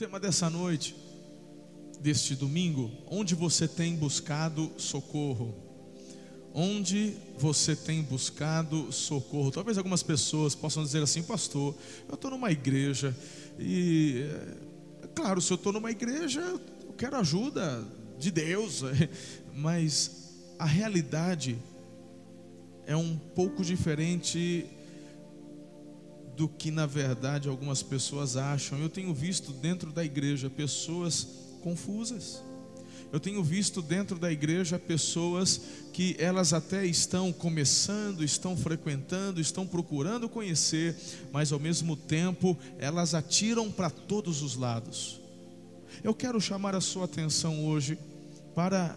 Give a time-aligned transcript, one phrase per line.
[0.00, 0.96] tema dessa noite,
[2.00, 5.54] deste domingo, onde você tem buscado socorro?
[6.54, 9.50] Onde você tem buscado socorro?
[9.50, 11.74] Talvez algumas pessoas possam dizer assim, pastor,
[12.08, 13.14] eu estou numa igreja
[13.58, 14.24] e,
[15.02, 17.86] é claro, se eu estou numa igreja, eu quero ajuda
[18.18, 18.80] de Deus,
[19.54, 21.58] mas a realidade
[22.86, 24.64] é um pouco diferente
[26.40, 28.78] do que na verdade algumas pessoas acham.
[28.78, 31.26] Eu tenho visto dentro da igreja pessoas
[31.62, 32.42] confusas.
[33.12, 35.60] Eu tenho visto dentro da igreja pessoas
[35.92, 40.96] que elas até estão começando, estão frequentando, estão procurando conhecer,
[41.30, 45.20] mas ao mesmo tempo elas atiram para todos os lados.
[46.02, 47.98] Eu quero chamar a sua atenção hoje
[48.54, 48.96] para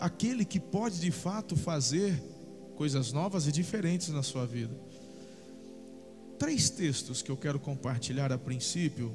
[0.00, 2.20] aquele que pode de fato fazer
[2.74, 4.87] coisas novas e diferentes na sua vida
[6.38, 9.12] três textos que eu quero compartilhar a princípio.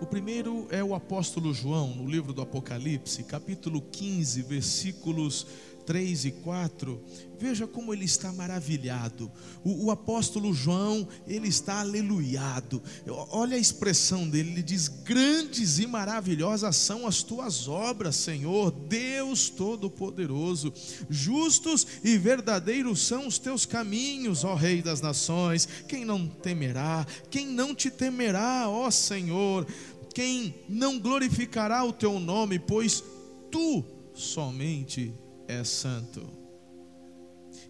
[0.00, 5.46] O primeiro é o apóstolo João, no livro do Apocalipse, capítulo 15, versículos
[5.88, 7.02] 3 e 4,
[7.40, 9.32] veja como ele está maravilhado.
[9.64, 12.82] O, o, apóstolo João, ele está aleluiado.
[13.30, 19.48] Olha a expressão dele, ele diz: Grandes e maravilhosas são as tuas obras, Senhor, Deus
[19.48, 20.74] Todo-Poderoso.
[21.08, 25.66] Justos e verdadeiros são os teus caminhos, ó Rei das Nações.
[25.88, 27.06] Quem não temerá?
[27.30, 29.66] Quem não te temerá, ó Senhor?
[30.12, 33.02] Quem não glorificará o teu nome, pois
[33.50, 35.14] tu somente
[35.48, 36.28] é santo.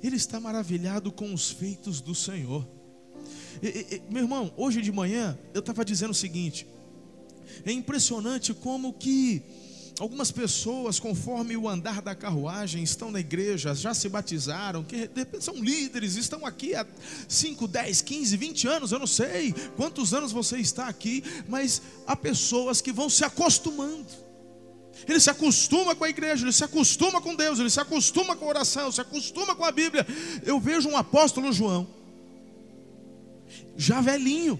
[0.02, 2.66] Ele está maravilhado com os feitos do Senhor.
[3.62, 6.66] E, e, meu irmão, hoje de manhã eu estava dizendo o seguinte:
[7.64, 9.42] é impressionante como que
[9.98, 15.20] algumas pessoas, conforme o andar da carruagem, estão na igreja, já se batizaram, que de
[15.20, 16.86] repente são líderes, estão aqui há
[17.28, 22.14] 5, 10, 15, 20 anos, eu não sei quantos anos você está aqui, mas há
[22.14, 24.27] pessoas que vão se acostumando
[25.06, 28.44] ele se acostuma com a igreja, ele se acostuma com Deus, ele se acostuma com
[28.44, 30.06] a oração, se acostuma com a Bíblia.
[30.44, 31.86] Eu vejo um apóstolo João,
[33.76, 34.58] já velhinho,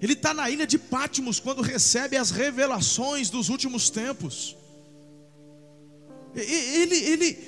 [0.00, 4.56] ele está na ilha de Pátimos quando recebe as revelações dos últimos tempos.
[6.34, 7.38] Ele, ele,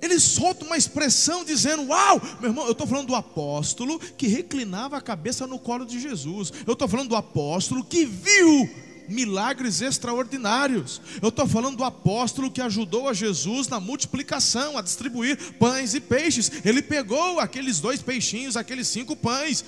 [0.00, 4.96] ele solta uma expressão dizendo: Uau, meu irmão, eu estou falando do apóstolo que reclinava
[4.96, 6.52] a cabeça no colo de Jesus.
[6.66, 8.70] Eu estou falando do apóstolo que viu
[9.10, 11.00] milagres extraordinários.
[11.20, 16.00] Eu estou falando do apóstolo que ajudou a Jesus na multiplicação, a distribuir pães e
[16.00, 16.50] peixes.
[16.64, 19.64] Ele pegou aqueles dois peixinhos, aqueles cinco pães.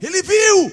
[0.00, 0.72] Ele viu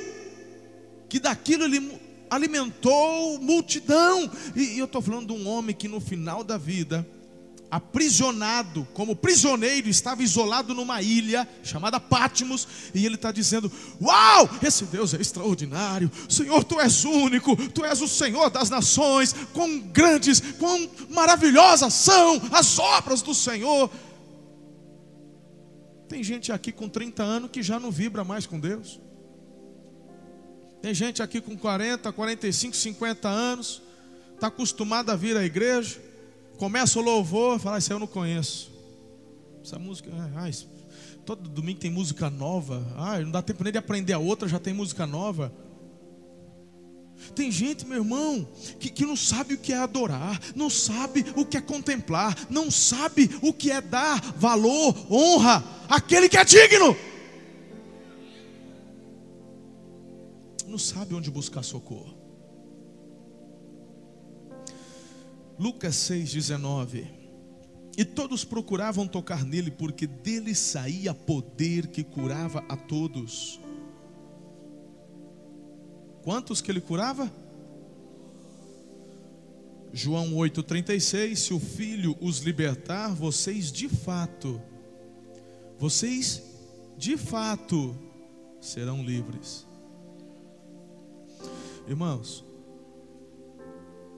[1.09, 2.00] que daquilo ele
[2.30, 4.30] alimentou multidão.
[4.56, 7.06] E, eu estou falando de um homem que no final da vida
[7.70, 13.72] aprisionado, como prisioneiro, estava isolado numa ilha chamada Pátimos, e ele está dizendo:
[14.02, 19.34] Uau, esse Deus é extraordinário, Senhor, tu és único, tu és o Senhor das nações,
[19.53, 23.90] quão grandes, quão maravilhosas são as obras do Senhor.
[26.08, 29.02] Tem gente aqui com 30 anos que já não vibra mais com Deus.
[30.82, 33.82] Tem gente aqui com 40, 45, 50 anos,
[34.36, 36.00] está acostumado a vir à igreja
[36.57, 38.71] Começa o louvor, fala, isso eu não conheço.
[39.63, 40.49] Essa música, ah,
[41.25, 42.85] todo domingo tem música nova.
[42.95, 45.51] Ah, não dá tempo nem de aprender a outra, já tem música nova.
[47.33, 48.47] Tem gente, meu irmão,
[48.79, 52.69] que, que não sabe o que é adorar, não sabe o que é contemplar, não
[52.69, 56.95] sabe o que é dar valor, honra àquele que é digno.
[60.67, 62.25] Não sabe onde buscar socorro.
[65.57, 67.07] Lucas 6,19.
[67.97, 73.59] E todos procuravam tocar nele, porque dele saía poder que curava a todos.
[76.23, 77.31] Quantos que ele curava?
[79.93, 84.61] João 8,36: Se o filho os libertar, vocês de fato,
[85.79, 86.43] vocês
[86.97, 87.95] de fato
[88.59, 89.66] serão livres.
[91.87, 92.45] Irmãos,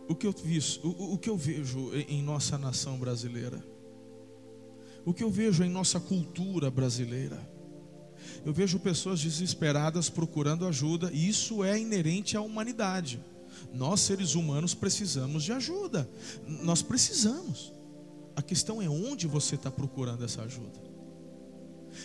[0.08, 3.64] o que eu, visto, o, o que eu vejo em nossa nação brasileira,
[5.06, 7.40] o que eu vejo em nossa cultura brasileira,
[8.46, 13.20] eu vejo pessoas desesperadas procurando ajuda, e isso é inerente à humanidade.
[13.74, 16.10] Nós, seres humanos, precisamos de ajuda.
[16.46, 17.74] Nós precisamos.
[18.36, 20.88] A questão é onde você está procurando essa ajuda.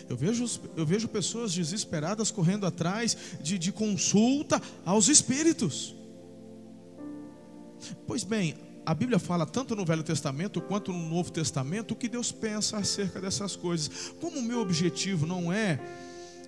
[0.09, 0.45] Eu vejo,
[0.75, 5.95] eu vejo pessoas desesperadas correndo atrás de, de consulta aos espíritos.
[8.07, 12.09] Pois bem, a Bíblia fala tanto no Velho Testamento quanto no Novo Testamento o que
[12.09, 13.89] Deus pensa acerca dessas coisas.
[14.19, 15.79] Como o meu objetivo não é,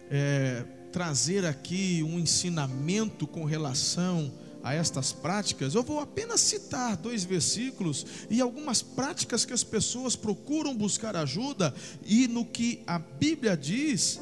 [0.10, 4.32] é trazer aqui um ensinamento com relação
[4.64, 10.16] a estas práticas, eu vou apenas citar dois versículos e algumas práticas que as pessoas
[10.16, 11.74] procuram buscar ajuda
[12.04, 14.20] e no que a Bíblia diz,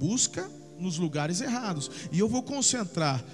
[0.00, 1.90] busca nos lugares errados.
[2.10, 3.24] E eu vou concentrar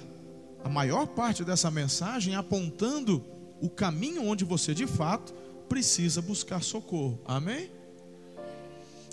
[0.62, 3.24] a maior parte dessa mensagem apontando
[3.60, 5.32] o caminho onde você de fato
[5.68, 7.20] precisa buscar socorro.
[7.24, 7.70] Amém?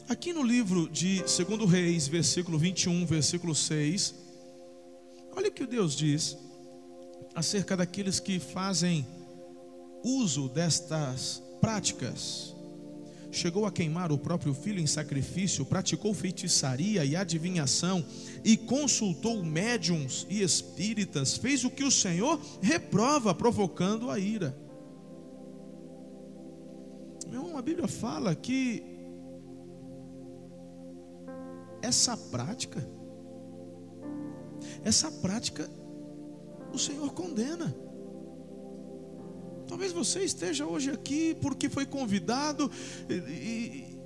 [0.08, 4.14] Aqui no livro de 2 Reis, versículo 21, versículo 6,
[5.36, 6.38] olha o que Deus diz
[7.34, 9.06] acerca daqueles que fazem
[10.04, 12.55] uso destas práticas.
[13.36, 18.04] Chegou a queimar o próprio filho em sacrifício, praticou feitiçaria e adivinhação,
[18.46, 24.58] e consultou médiums e espíritas, fez o que o Senhor reprova, provocando a ira.
[27.28, 28.82] Meu irmão, a Bíblia fala que
[31.82, 32.88] essa prática,
[34.82, 35.70] essa prática
[36.72, 37.85] o Senhor condena.
[39.76, 42.72] Talvez você esteja hoje aqui porque foi convidado
[43.10, 44.00] e,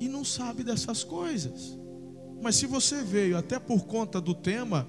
[0.00, 1.78] e, não sabe dessas coisas.
[2.42, 4.88] Mas se você veio até por conta do tema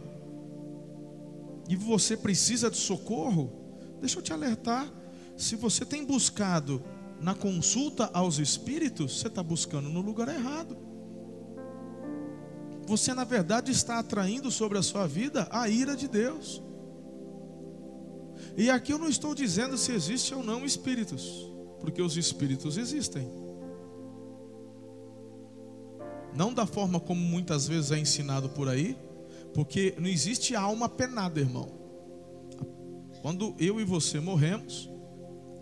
[1.69, 3.53] e você precisa de socorro,
[3.99, 4.91] deixa eu te alertar:
[5.37, 6.83] se você tem buscado
[7.19, 10.75] na consulta aos espíritos, você está buscando no lugar errado.
[12.87, 16.59] Você, na verdade, está atraindo sobre a sua vida a ira de Deus.
[18.57, 21.49] E aqui eu não estou dizendo se existe ou não espíritos,
[21.79, 23.27] porque os espíritos existem.
[26.33, 28.97] Não da forma como muitas vezes é ensinado por aí,
[29.53, 31.69] porque não existe alma penada, irmão.
[33.21, 34.89] Quando eu e você morremos,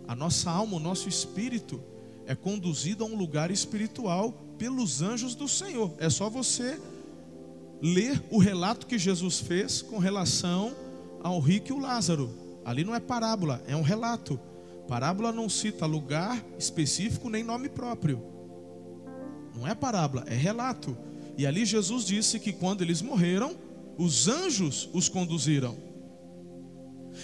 [0.06, 1.82] a nossa alma, o nosso espírito
[2.26, 5.92] é conduzido a um lugar espiritual pelos anjos do Senhor.
[5.98, 6.80] É só você
[7.82, 10.74] ler o relato que Jesus fez com relação
[11.22, 12.30] ao rico e o Lázaro.
[12.64, 14.38] Ali não é parábola, é um relato.
[14.86, 18.22] Parábola não cita lugar específico nem nome próprio.
[19.54, 20.96] Não é parábola, é relato.
[21.36, 23.54] E ali Jesus disse que quando eles morreram,
[23.96, 25.76] os anjos os conduziram.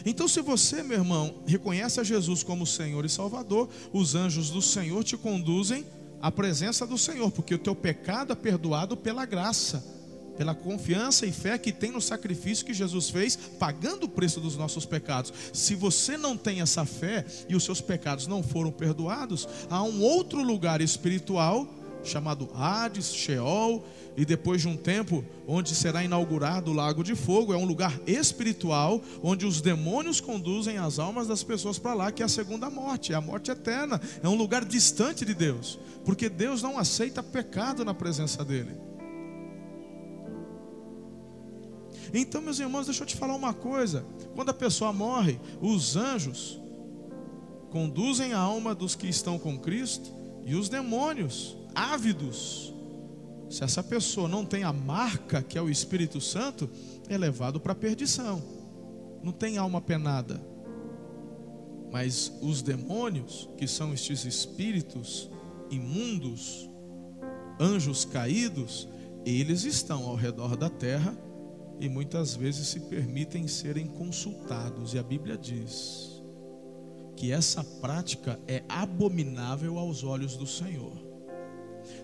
[0.05, 4.61] Então, se você, meu irmão, reconhece a Jesus como Senhor e Salvador, os anjos do
[4.61, 5.87] Senhor te conduzem
[6.21, 9.95] à presença do Senhor, porque o teu pecado é perdoado pela graça
[10.37, 14.56] pela confiança e fé que tem no sacrifício que Jesus fez, pagando o preço dos
[14.56, 15.33] nossos pecados.
[15.53, 20.03] Se você não tem essa fé e os seus pecados não foram perdoados, há um
[20.03, 21.67] outro lugar espiritual
[22.06, 23.85] chamado Hades, Sheol,
[24.17, 28.00] e depois de um tempo, onde será inaugurado o lago de fogo, é um lugar
[28.06, 32.71] espiritual, onde os demônios conduzem as almas das pessoas para lá, que é a segunda
[32.71, 37.23] morte, é a morte eterna, é um lugar distante de Deus, porque Deus não aceita
[37.23, 38.95] pecado na presença dEle.
[42.12, 44.05] Então, meus irmãos, deixa eu te falar uma coisa:
[44.35, 46.61] quando a pessoa morre, os anjos
[47.70, 50.11] conduzem a alma dos que estão com Cristo
[50.44, 52.73] e os demônios, ávidos,
[53.49, 56.69] se essa pessoa não tem a marca que é o Espírito Santo,
[57.08, 58.43] é levado para a perdição.
[59.23, 60.41] Não tem alma penada.
[61.93, 65.31] Mas os demônios, que são estes espíritos
[65.70, 66.69] imundos,
[67.58, 68.88] anjos caídos,
[69.25, 71.17] eles estão ao redor da terra
[71.81, 76.22] e muitas vezes se permitem serem consultados, e a Bíblia diz
[77.17, 80.93] que essa prática é abominável aos olhos do Senhor.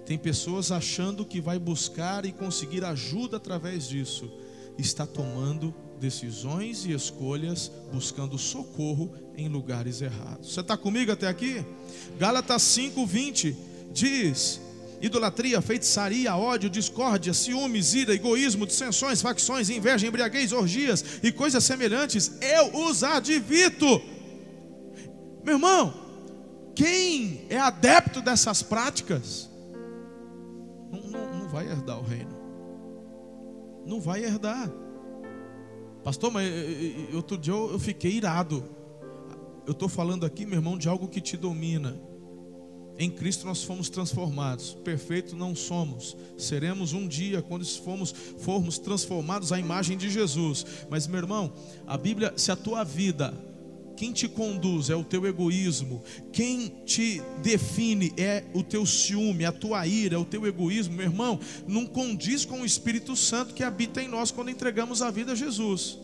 [0.06, 4.30] Tem pessoas achando que vai buscar e conseguir ajuda através disso,
[4.78, 10.52] está tomando decisões e escolhas buscando socorro em lugares errados.
[10.52, 11.64] Você está comigo até aqui?
[12.18, 13.54] Gálatas 5:20
[13.92, 14.60] diz:
[15.02, 22.38] idolatria, feitiçaria, ódio, discórdia, ciúmes, ira, egoísmo, dissensões, facções, inveja, embriaguez, orgias e coisas semelhantes,
[22.40, 24.00] eu os advito.
[25.44, 25.92] Meu irmão,
[26.74, 29.50] quem é adepto dessas práticas,
[30.90, 32.40] não, não, não vai herdar o reino.
[33.84, 34.70] Não vai herdar.
[36.04, 36.48] Pastor, mas
[37.12, 38.64] outro dia eu fiquei irado.
[39.66, 42.00] Eu estou falando aqui, meu irmão, de algo que te domina.
[43.02, 44.74] Em Cristo nós fomos transformados.
[44.84, 46.16] Perfeito não somos.
[46.38, 50.64] Seremos um dia quando formos, formos transformados à imagem de Jesus.
[50.88, 51.52] Mas meu irmão,
[51.84, 53.34] a Bíblia, se a tua vida
[53.96, 56.00] quem te conduz é o teu egoísmo,
[56.32, 61.06] quem te define é o teu ciúme, a tua ira, é o teu egoísmo, meu
[61.06, 65.32] irmão, não condiz com o Espírito Santo que habita em nós quando entregamos a vida
[65.32, 65.98] a Jesus.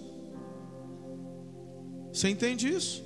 [2.12, 3.04] Você entende isso?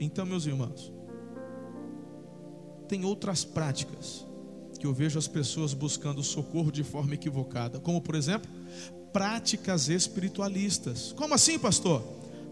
[0.00, 0.93] Então, meus irmãos,
[2.88, 4.24] tem outras práticas
[4.78, 8.50] que eu vejo as pessoas buscando socorro de forma equivocada, como por exemplo,
[9.12, 11.12] práticas espiritualistas.
[11.12, 12.02] Como assim, pastor?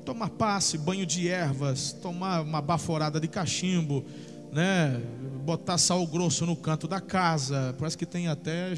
[0.04, 4.04] Tomar passe, banho de ervas, tomar uma baforada de cachimbo,
[4.50, 5.00] né?
[5.44, 7.74] Botar sal grosso no canto da casa.
[7.78, 8.72] Parece que tem até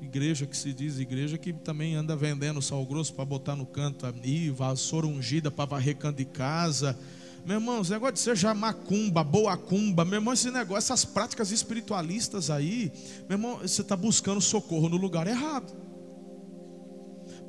[0.00, 4.06] igreja que se diz igreja que também anda vendendo sal grosso para botar no canto
[4.06, 6.98] ali, vassoura ungida para varrer canto de casa.
[7.44, 11.50] Meu irmão, esse negócio de seja macumba, boa cumba, meu irmão, esse negócio, essas práticas
[11.50, 12.90] espiritualistas aí,
[13.28, 15.83] meu irmão, você está buscando socorro no lugar errado.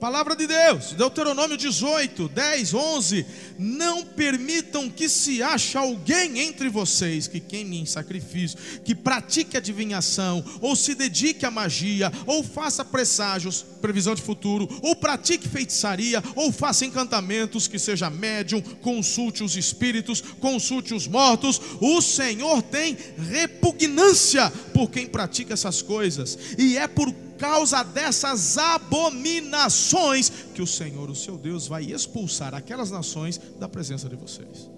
[0.05, 3.25] Palavra de Deus, Deuteronômio 18, 10, 11.
[3.57, 10.45] Não permitam que se ache alguém entre vocês que queime em sacrifício, que pratique adivinhação,
[10.61, 16.51] ou se dedique à magia, ou faça presságios, previsão de futuro, ou pratique feitiçaria, ou
[16.51, 21.59] faça encantamentos, que seja médium, consulte os espíritos, consulte os mortos.
[21.81, 22.95] O Senhor tem
[23.31, 31.09] repugnância por quem pratica essas coisas, e é por causa dessas abominações que o Senhor,
[31.09, 34.69] o seu Deus, vai expulsar aquelas nações da presença de vocês.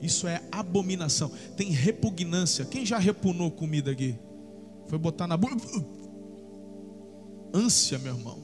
[0.00, 2.64] Isso é abominação, tem repugnância.
[2.64, 4.18] Quem já repugnou comida aqui?
[4.86, 5.56] Foi botar na boca.
[7.52, 8.42] Ânsia, meu irmão.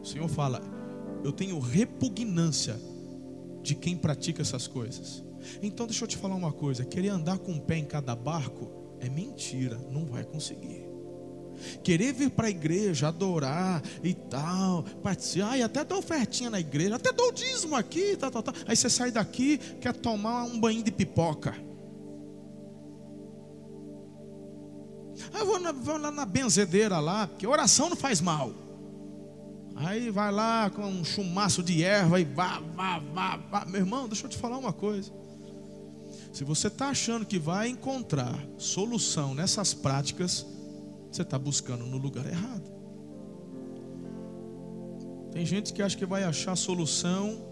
[0.00, 0.62] O Senhor fala:
[1.24, 2.80] Eu tenho repugnância
[3.62, 5.24] de quem pratica essas coisas.
[5.62, 8.77] Então, deixa eu te falar uma coisa: querer andar com um pé em cada barco
[9.00, 10.88] é mentira, não vai conseguir.
[11.82, 16.96] Querer vir para a igreja, adorar e tal, participar, e até dar ofertinha na igreja,
[16.96, 18.54] até dou dízimo aqui, tal, tal.
[18.66, 21.54] Aí você sai daqui, quer tomar um banho de pipoca.
[25.32, 28.52] Aí eu vou, na, vou lá na benzedeira lá, porque oração não faz mal.
[29.76, 33.64] Aí vai lá com um chumaço de erva e vá, vá, vá, vá.
[33.64, 35.12] Meu irmão, deixa eu te falar uma coisa.
[36.32, 40.46] Se você está achando que vai encontrar solução nessas práticas,
[41.10, 42.70] você está buscando no lugar errado.
[45.32, 47.48] Tem gente que acha que vai achar solução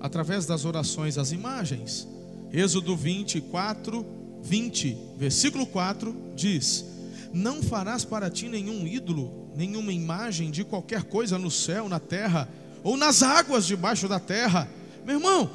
[0.00, 2.08] através das orações às imagens.
[2.52, 4.06] Êxodo 24,
[4.42, 6.84] 20, versículo 4 diz:
[7.32, 12.48] Não farás para ti nenhum ídolo, nenhuma imagem de qualquer coisa no céu, na terra
[12.82, 14.68] ou nas águas debaixo da terra.
[15.04, 15.50] Meu irmão,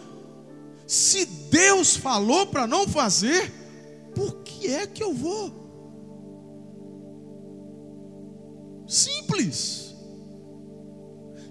[0.87, 3.51] se Deus falou para não fazer,
[4.15, 5.63] por que é que eu vou?
[8.87, 9.95] Simples.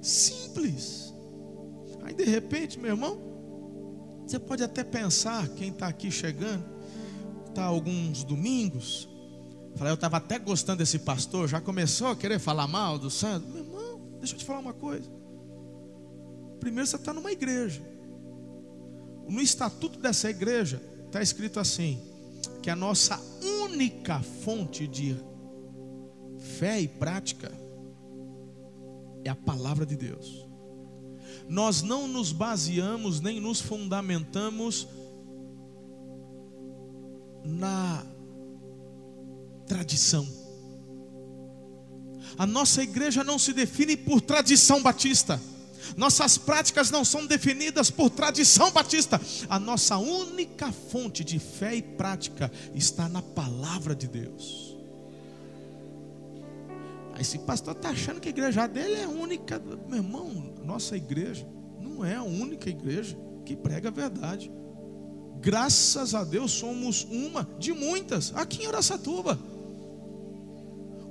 [0.00, 1.14] Simples.
[2.02, 3.18] Aí de repente, meu irmão,
[4.26, 6.64] você pode até pensar, quem está aqui chegando,
[7.48, 9.08] está alguns domingos,
[9.76, 13.48] Falei, eu estava até gostando desse pastor, já começou a querer falar mal do santo.
[13.48, 15.10] Meu irmão, deixa eu te falar uma coisa.
[16.60, 17.82] Primeiro você está numa igreja.
[19.28, 22.00] No estatuto dessa igreja está escrito assim:
[22.62, 23.20] que a nossa
[23.64, 25.16] única fonte de
[26.58, 27.52] fé e prática
[29.24, 30.46] é a palavra de Deus.
[31.48, 34.86] Nós não nos baseamos nem nos fundamentamos
[37.44, 38.04] na
[39.66, 40.26] tradição.
[42.38, 45.40] A nossa igreja não se define por tradição batista.
[45.96, 49.20] Nossas práticas não são definidas por tradição batista.
[49.48, 54.76] A nossa única fonte de fé e prática está na palavra de Deus.
[57.20, 59.60] Esse pastor está achando que a igreja dele é única.
[59.88, 61.46] Meu irmão, nossa igreja
[61.80, 64.50] não é a única igreja que prega a verdade.
[65.40, 69.38] Graças a Deus somos uma de muitas aqui em Araçatuba.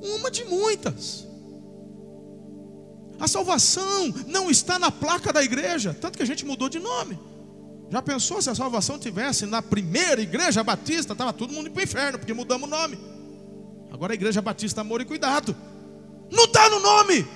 [0.01, 1.27] Uma de muitas.
[3.21, 7.19] A salvação não está na placa da igreja, tanto que a gente mudou de nome.
[7.91, 11.81] Já pensou se a salvação tivesse na primeira igreja batista, estava todo mundo indo para
[11.81, 12.97] o inferno, porque mudamos o nome.
[13.91, 15.55] Agora a igreja batista amor e cuidado.
[16.31, 17.27] Não está no nome.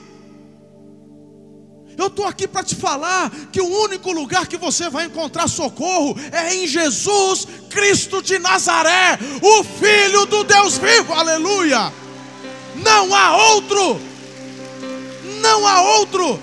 [1.95, 6.17] Eu estou aqui para te falar que o único lugar que você vai encontrar socorro
[6.31, 11.93] é em Jesus Cristo de Nazaré, o Filho do Deus vivo, aleluia.
[12.75, 14.14] Não há outro
[15.45, 16.39] não há outro.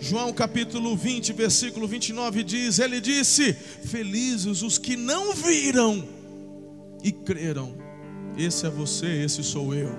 [0.00, 6.02] João capítulo 20, versículo 29 diz: Ele disse: Felizes os que não viram
[7.04, 7.74] e creram.
[8.38, 9.94] Esse é você, esse sou eu.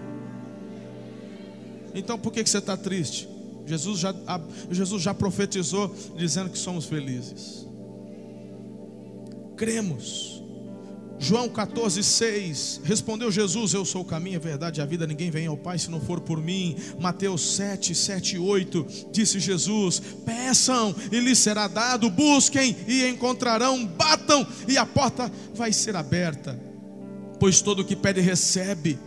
[1.93, 3.29] Então por que você está triste?
[3.67, 4.13] Jesus já,
[4.71, 7.67] Jesus já profetizou dizendo que somos felizes.
[9.55, 10.42] Cremos
[11.19, 12.81] João 14, 6.
[12.83, 15.07] Respondeu Jesus: Eu sou o caminho, a verdade e a vida.
[15.07, 16.75] Ninguém vem ao Pai se não for por mim.
[16.99, 18.85] Mateus 7, 7 e 8.
[19.11, 22.09] Disse Jesus: Peçam e lhes será dado.
[22.09, 23.85] Busquem e encontrarão.
[23.85, 26.59] Batam e a porta vai ser aberta.
[27.39, 28.97] Pois todo o que pede recebe.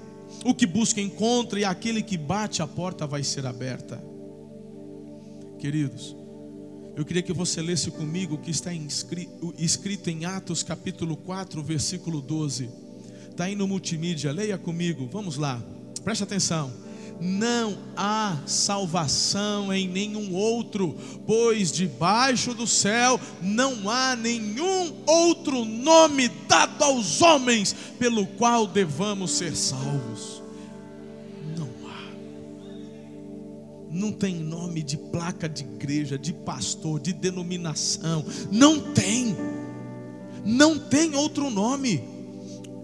[0.45, 1.61] O que busca encontra.
[1.61, 4.03] E aquele que bate a porta vai ser aberta.
[5.59, 6.15] Queridos,
[6.97, 8.71] eu queria que você lesse comigo o que está
[9.59, 12.71] escrito em Atos capítulo 4, versículo 12.
[13.31, 15.63] Está aí no multimídia, leia comigo, vamos lá,
[16.03, 16.73] preste atenção.
[17.21, 26.29] Não há salvação em nenhum outro, pois debaixo do céu não há nenhum outro nome
[26.49, 30.36] dado aos homens pelo qual devamos ser salvos.
[33.97, 38.25] Não tem nome de placa de igreja, de pastor, de denominação.
[38.53, 39.35] Não tem.
[40.45, 42.05] Não tem outro nome.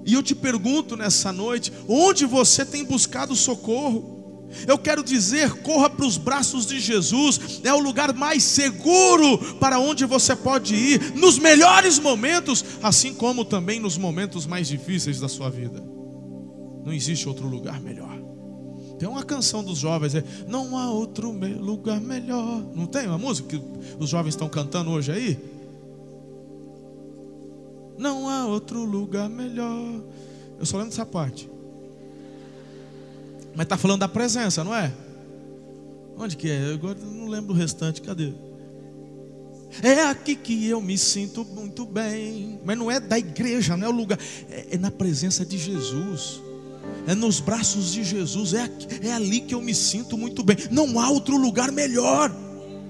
[0.05, 4.21] E eu te pergunto nessa noite: onde você tem buscado socorro?
[4.67, 9.79] Eu quero dizer, corra para os braços de Jesus, é o lugar mais seguro para
[9.79, 15.29] onde você pode ir, nos melhores momentos, assim como também nos momentos mais difíceis da
[15.29, 15.83] sua vida.
[16.85, 18.32] Não existe outro lugar melhor.
[19.03, 22.63] Tem uma canção dos jovens, é, não há outro lugar melhor.
[22.73, 23.61] Não tem uma música que
[23.99, 25.37] os jovens estão cantando hoje aí?
[27.99, 30.01] Não há outro lugar melhor.
[30.57, 31.51] Eu só lembro dessa parte.
[33.57, 34.93] Mas está falando da presença, não é?
[36.17, 36.69] Onde que é?
[36.69, 38.33] Eu agora não lembro o restante, cadê?
[39.83, 42.61] É aqui que eu me sinto muito bem.
[42.65, 44.21] Mas não é da igreja, não é o lugar.
[44.49, 46.41] É, é na presença de Jesus
[47.07, 48.71] é nos braços de Jesus, é,
[49.03, 50.57] é ali que eu me sinto muito bem.
[50.71, 52.35] Não há outro lugar melhor.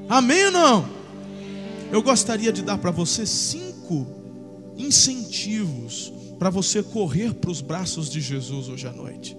[0.08, 0.88] Amém ou não?
[1.90, 4.06] Eu gostaria de dar para você cinco
[4.76, 9.36] incentivos para você correr para os braços de Jesus hoje à noite.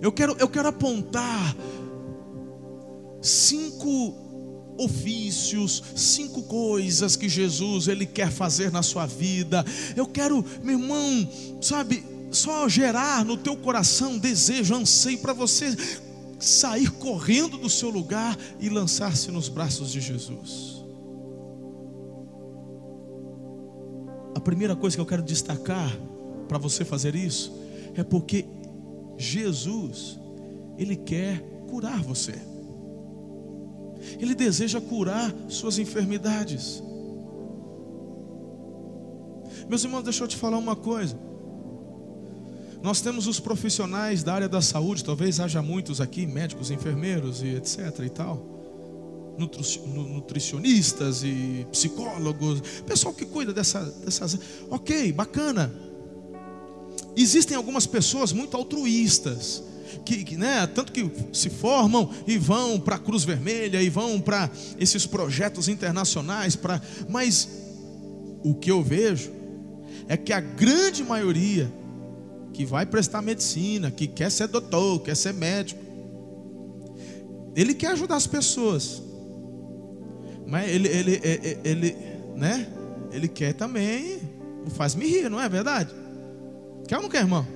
[0.00, 1.56] Eu quero, eu quero apontar
[3.20, 4.14] cinco
[4.78, 9.64] ofícios, cinco coisas que Jesus ele quer fazer na sua vida.
[9.96, 11.28] Eu quero, meu irmão,
[11.60, 15.76] sabe, só gerar no teu coração desejo, anseio para você
[16.38, 20.82] sair correndo do seu lugar e lançar-se nos braços de Jesus.
[24.34, 25.96] A primeira coisa que eu quero destacar
[26.48, 27.52] para você fazer isso
[27.94, 28.46] é porque
[29.16, 30.18] Jesus,
[30.76, 32.34] Ele quer curar você.
[34.18, 36.82] Ele deseja curar suas enfermidades.
[39.68, 41.16] Meus irmãos, deixa eu te falar uma coisa.
[42.82, 47.54] Nós temos os profissionais da área da saúde, talvez haja muitos aqui, médicos, enfermeiros e
[47.54, 48.50] etc e tal.
[49.38, 54.38] Nutricionistas e psicólogos, pessoal que cuida dessa, dessas.
[54.68, 55.72] Ok, bacana.
[57.16, 59.62] Existem algumas pessoas muito altruístas,
[60.04, 64.20] que, que, né, tanto que se formam e vão para a Cruz Vermelha e vão
[64.20, 67.48] para esses projetos internacionais, para, mas
[68.42, 69.30] o que eu vejo
[70.08, 71.70] é que a grande maioria
[72.52, 75.82] que vai prestar medicina, que quer ser doutor, quer ser médico.
[77.54, 79.02] Ele quer ajudar as pessoas.
[80.46, 81.96] Mas ele, ele, ele, ele,
[82.36, 82.66] né?
[83.10, 84.20] Ele quer também,
[84.70, 85.90] faz-me rir, não é verdade?
[86.86, 87.46] Quer ou não quer, irmão?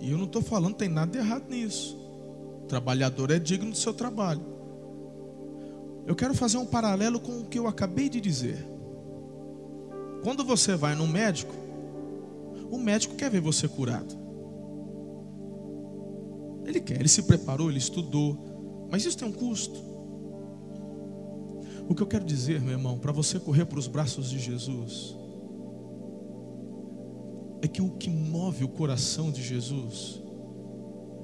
[0.00, 1.96] E eu não estou falando, tem nada de errado nisso.
[2.62, 4.59] O trabalhador é digno do seu trabalho.
[6.06, 8.66] Eu quero fazer um paralelo com o que eu acabei de dizer.
[10.22, 11.54] Quando você vai no médico,
[12.70, 14.18] o médico quer ver você curado.
[16.64, 19.90] Ele quer, ele se preparou, ele estudou, mas isso tem um custo.
[21.88, 25.16] O que eu quero dizer, meu irmão, para você correr para os braços de Jesus,
[27.62, 30.22] é que o que move o coração de Jesus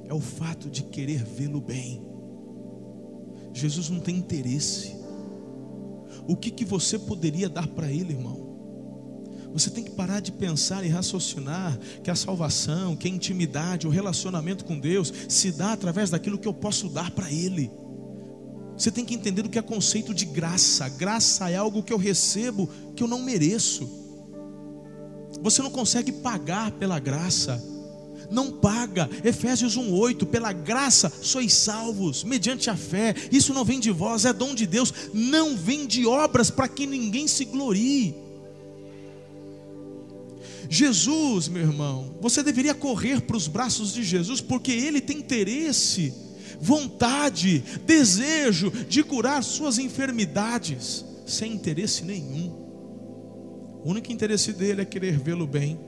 [0.05, 2.03] é o fato de querer vê-lo bem.
[3.57, 4.95] Jesus não tem interesse.
[6.29, 8.45] O que, que você poderia dar para Ele, irmão?
[9.53, 13.91] Você tem que parar de pensar e raciocinar que a salvação, que a intimidade, o
[13.91, 17.71] relacionamento com Deus se dá através daquilo que eu posso dar para Ele.
[18.77, 20.87] Você tem que entender o que é conceito de graça.
[20.91, 23.89] Graça é algo que eu recebo que eu não mereço.
[25.41, 27.63] Você não consegue pagar pela graça
[28.31, 29.09] não paga.
[29.25, 33.15] Efésios 1:8, pela graça sois salvos, mediante a fé.
[33.31, 36.87] Isso não vem de vós, é dom de Deus, não vem de obras para que
[36.87, 38.15] ninguém se glorie.
[40.69, 46.13] Jesus, meu irmão, você deveria correr para os braços de Jesus, porque Ele tem interesse
[46.61, 52.49] vontade, desejo de curar suas enfermidades, sem interesse nenhum.
[53.85, 55.79] O único interesse dele é querer vê-lo bem.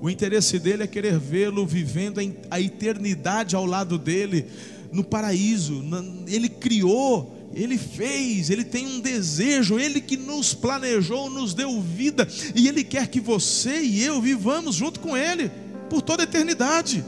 [0.00, 4.46] O interesse dele é querer vê-lo vivendo a eternidade ao lado dele,
[4.92, 5.84] no paraíso.
[6.26, 12.26] Ele criou ele fez, Ele tem um desejo, Ele que nos planejou, nos deu vida,
[12.54, 15.50] e Ele quer que você e eu vivamos junto com Ele,
[15.88, 17.04] por toda a eternidade.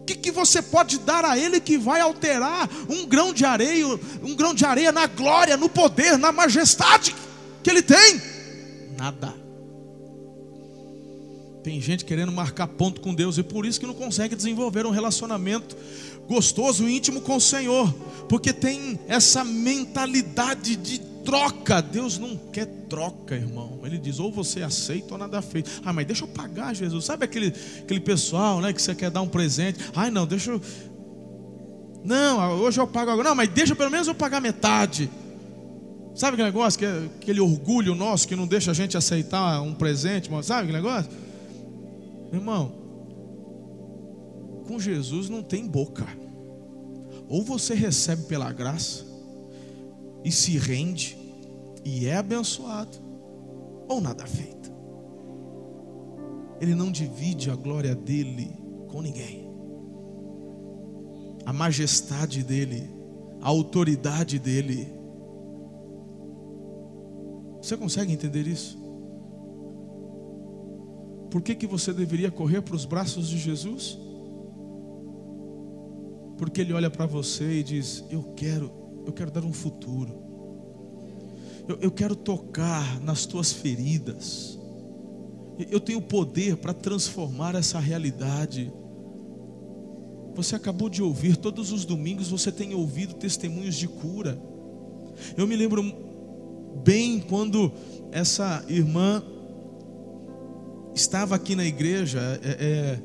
[0.00, 3.86] O que, que você pode dar a Ele que vai alterar um grão de areia,
[4.22, 7.14] um grão de areia na glória, no poder, na majestade
[7.62, 8.20] que Ele tem?
[8.96, 9.45] Nada.
[11.66, 14.90] Tem gente querendo marcar ponto com Deus e por isso que não consegue desenvolver um
[14.90, 15.76] relacionamento
[16.28, 17.92] gostoso, íntimo com o Senhor,
[18.28, 21.82] porque tem essa mentalidade de troca.
[21.82, 23.80] Deus não quer troca, irmão.
[23.82, 25.68] Ele diz: ou você aceita ou nada feito.
[25.84, 27.04] Ah, mas deixa eu pagar, Jesus.
[27.04, 29.80] Sabe aquele, aquele pessoal né, que você quer dar um presente?
[29.92, 30.60] Ai, não, deixa eu.
[32.04, 33.30] Não, hoje eu pago agora.
[33.30, 35.10] Não, mas deixa pelo menos eu pagar metade.
[36.14, 39.74] Sabe aquele negócio, que é aquele orgulho nosso que não deixa a gente aceitar um
[39.74, 41.25] presente, sabe aquele negócio?
[42.32, 42.72] Irmão,
[44.66, 46.06] com Jesus não tem boca.
[47.28, 49.04] Ou você recebe pela graça
[50.24, 51.16] e se rende
[51.84, 52.98] e é abençoado,
[53.88, 54.72] ou nada feito.
[56.60, 58.50] Ele não divide a glória dele
[58.88, 59.46] com ninguém.
[61.44, 62.90] A majestade dele,
[63.40, 64.92] a autoridade dele.
[67.62, 68.85] Você consegue entender isso?
[71.30, 73.98] Por que, que você deveria correr para os braços de Jesus?
[76.36, 78.70] Porque ele olha para você e diz: Eu quero,
[79.06, 80.22] eu quero dar um futuro.
[81.68, 84.58] Eu, eu quero tocar nas tuas feridas.
[85.70, 88.72] Eu tenho poder para transformar essa realidade.
[90.34, 94.38] Você acabou de ouvir, todos os domingos você tem ouvido testemunhos de cura.
[95.34, 95.82] Eu me lembro
[96.84, 97.72] bem quando
[98.12, 99.22] essa irmã
[100.96, 102.40] estava aqui na igreja.
[102.42, 102.98] É, é,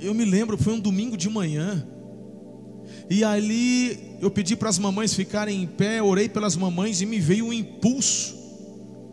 [0.00, 1.86] eu me lembro, foi um domingo de manhã.
[3.08, 7.18] E ali eu pedi para as mamães ficarem em pé, orei pelas mamães e me
[7.18, 8.36] veio um impulso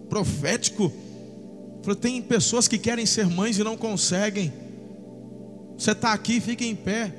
[0.10, 0.92] profético.
[1.84, 4.52] Falei, tem pessoas que querem ser mães e não conseguem.
[5.78, 7.14] Você está aqui, fica em pé.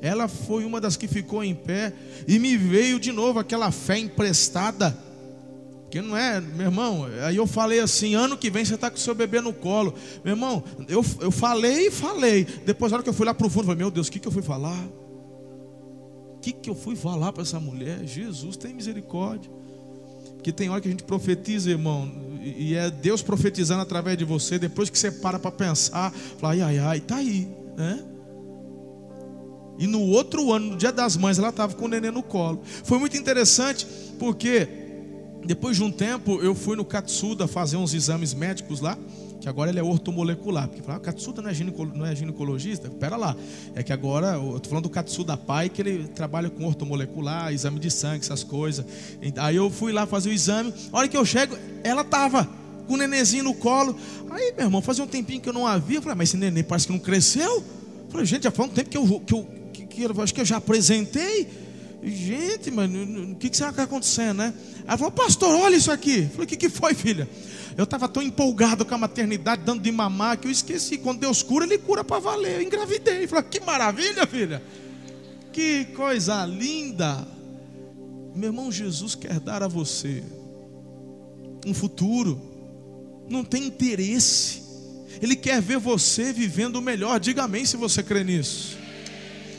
[0.00, 1.92] Ela foi uma das que ficou em pé
[2.26, 4.96] e me veio de novo aquela fé emprestada.
[5.90, 7.06] Que não é, meu irmão.
[7.24, 9.94] Aí eu falei assim: ano que vem você está com o seu bebê no colo.
[10.24, 12.44] Meu irmão, eu, eu falei e falei.
[12.64, 14.12] Depois, na hora que eu fui lá para o fundo, eu falei: Meu Deus, o
[14.12, 14.86] que, que eu fui falar?
[16.34, 18.04] O que, que eu fui falar para essa mulher?
[18.04, 19.50] Jesus tem misericórdia.
[20.34, 22.08] Porque tem hora que a gente profetiza, irmão,
[22.40, 26.60] e é Deus profetizando através de você, depois que você para para pensar, fala, ai,
[26.60, 28.04] ai, ai, tá aí, né?
[29.78, 32.60] E no outro ano, no dia das mães, ela estava com o neném no colo.
[32.84, 33.86] Foi muito interessante,
[34.18, 34.87] porque
[35.44, 38.98] depois de um tempo eu fui no Katsuda fazer uns exames médicos lá
[39.40, 40.68] que agora ele é ortomolecular.
[40.68, 41.54] Porque fala, ah, Katsuda não é,
[41.94, 42.88] não é ginecologista?
[42.90, 43.36] Pera lá.
[43.74, 47.78] É que agora, eu estou falando do Katsuda pai, que ele trabalha com ortomolecular, exame
[47.78, 48.84] de sangue, essas coisas.
[49.36, 50.72] Aí eu fui lá fazer o exame.
[50.92, 52.48] A hora que eu chego, ela estava
[52.86, 53.96] com o nenenzinho no colo.
[54.30, 55.98] Aí, meu irmão, fazia um tempinho que eu não a via.
[55.98, 57.56] Eu falei, ah, mas esse neném parece que não cresceu.
[57.58, 60.34] Eu falei, gente, já faz um tempo que eu, que eu, que, que eu acho
[60.34, 61.67] que eu já apresentei.
[62.02, 64.54] Gente, mano, o que, que será que está acontecendo, né?
[64.86, 66.20] Ela falou, pastor, olha isso aqui.
[66.20, 67.28] Eu falei, o que, que foi, filha?
[67.76, 70.98] Eu estava tão empolgado com a maternidade, dando de mamar, que eu esqueci.
[70.98, 72.56] Quando Deus cura, Ele cura para valer.
[72.56, 73.26] Eu engravidei.
[73.26, 74.62] Falei, que maravilha, filha.
[75.52, 77.26] Que coisa linda.
[78.34, 80.22] Meu irmão, Jesus quer dar a você
[81.66, 82.40] um futuro.
[83.28, 84.62] Não tem interesse.
[85.20, 87.18] Ele quer ver você vivendo o melhor.
[87.18, 88.78] Diga amém se você crê nisso.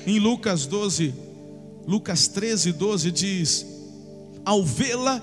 [0.08, 1.14] Em Lucas 12,
[1.90, 3.66] Lucas 13, 12 diz:
[4.46, 5.20] Ao vê-la,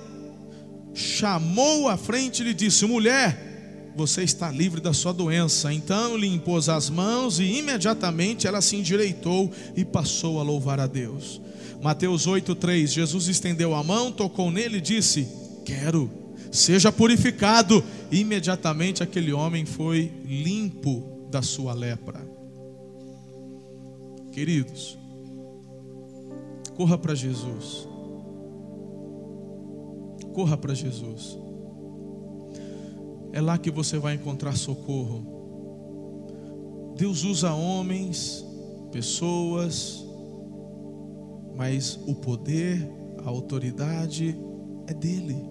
[0.93, 5.73] chamou à frente e lhe disse: Mulher, você está livre da sua doença.
[5.73, 10.89] Então lhe impôs as mãos e imediatamente ela se endireitou e passou a louvar a
[10.89, 11.41] Deus.
[11.81, 15.29] Mateus 8,3: Jesus estendeu a mão, tocou nele e disse:
[15.65, 16.11] Quero,
[16.51, 17.81] seja purificado.
[18.11, 22.27] Imediatamente aquele homem foi limpo da sua lepra.
[24.33, 24.99] Queridos,
[26.77, 27.89] corra para Jesus
[30.37, 31.39] corra para Jesus.
[33.33, 35.25] É lá que você vai encontrar socorro.
[36.95, 38.45] Deus usa homens,
[38.93, 40.05] pessoas,
[41.57, 42.87] mas o poder,
[43.25, 44.39] a autoridade
[44.87, 45.43] é dele.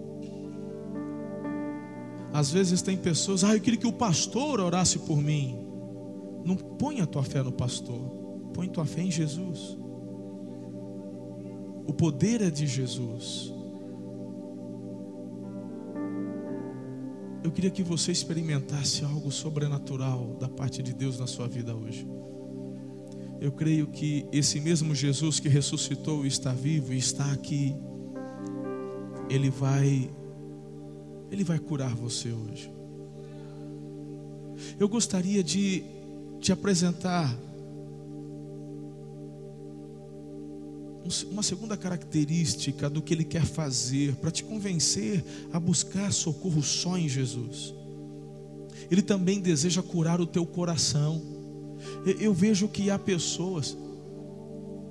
[2.32, 5.58] Às vezes tem pessoas, ah, eu queria que o pastor orasse por mim.
[6.44, 8.14] Não ponha a tua fé no pastor,
[8.54, 9.76] Põe tua fé em Jesus.
[11.86, 13.52] O poder é de Jesus.
[17.44, 22.06] Eu queria que você experimentasse algo sobrenatural da parte de Deus na sua vida hoje.
[23.40, 27.76] Eu creio que esse mesmo Jesus que ressuscitou está vivo e está aqui,
[29.30, 30.10] ele vai
[31.30, 32.72] ele vai curar você hoje.
[34.78, 35.84] Eu gostaria de
[36.40, 37.36] te apresentar
[41.30, 46.96] uma segunda característica do que ele quer fazer para te convencer a buscar socorro só
[46.96, 47.74] em Jesus.
[48.90, 51.22] Ele também deseja curar o teu coração.
[52.20, 53.76] Eu vejo que há pessoas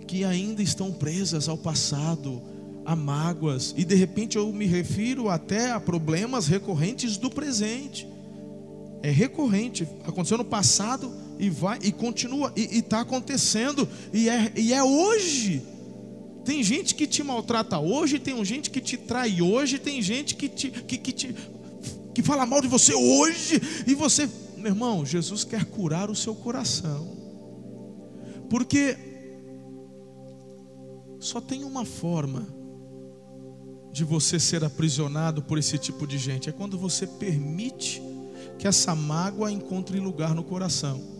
[0.07, 2.41] que ainda estão presas ao passado,
[2.85, 8.07] a mágoas, e de repente eu me refiro até a problemas recorrentes do presente.
[9.01, 14.73] É recorrente, aconteceu no passado e vai e continua, e está acontecendo, e é, e
[14.73, 15.63] é hoje.
[16.45, 20.47] Tem gente que te maltrata hoje, tem gente que te trai hoje, tem gente que
[20.47, 21.35] te, que, que te
[22.13, 26.33] que fala mal de você hoje, e você, meu irmão, Jesus quer curar o seu
[26.33, 27.13] coração,
[28.49, 28.97] porque
[31.19, 32.47] só tem uma forma
[33.91, 38.01] de você ser aprisionado por esse tipo de gente, é quando você permite
[38.57, 41.14] que essa mágoa encontre lugar no coração.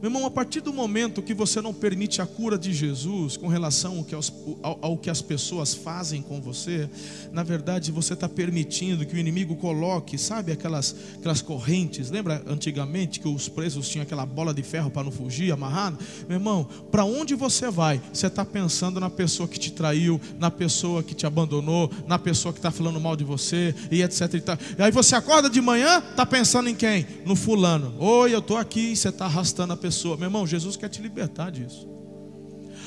[0.00, 3.48] Meu irmão, a partir do momento que você não permite a cura de Jesus com
[3.48, 6.88] relação ao que, as, ao, ao que as pessoas fazem com você,
[7.32, 12.10] na verdade você está permitindo que o inimigo coloque, sabe, aquelas, aquelas correntes.
[12.10, 15.98] Lembra antigamente que os presos tinham aquela bola de ferro para não fugir, amarrado?
[16.28, 18.00] Meu irmão, para onde você vai?
[18.12, 22.52] Você está pensando na pessoa que te traiu, na pessoa que te abandonou, na pessoa
[22.52, 24.34] que está falando mal de você, e etc.
[24.34, 24.58] E, tal.
[24.78, 27.06] e aí você acorda de manhã, está pensando em quem?
[27.24, 27.94] No fulano.
[27.98, 30.16] Oi, eu estou aqui, você está arrastando pessoa.
[30.16, 31.88] Meu irmão, Jesus quer te libertar disso.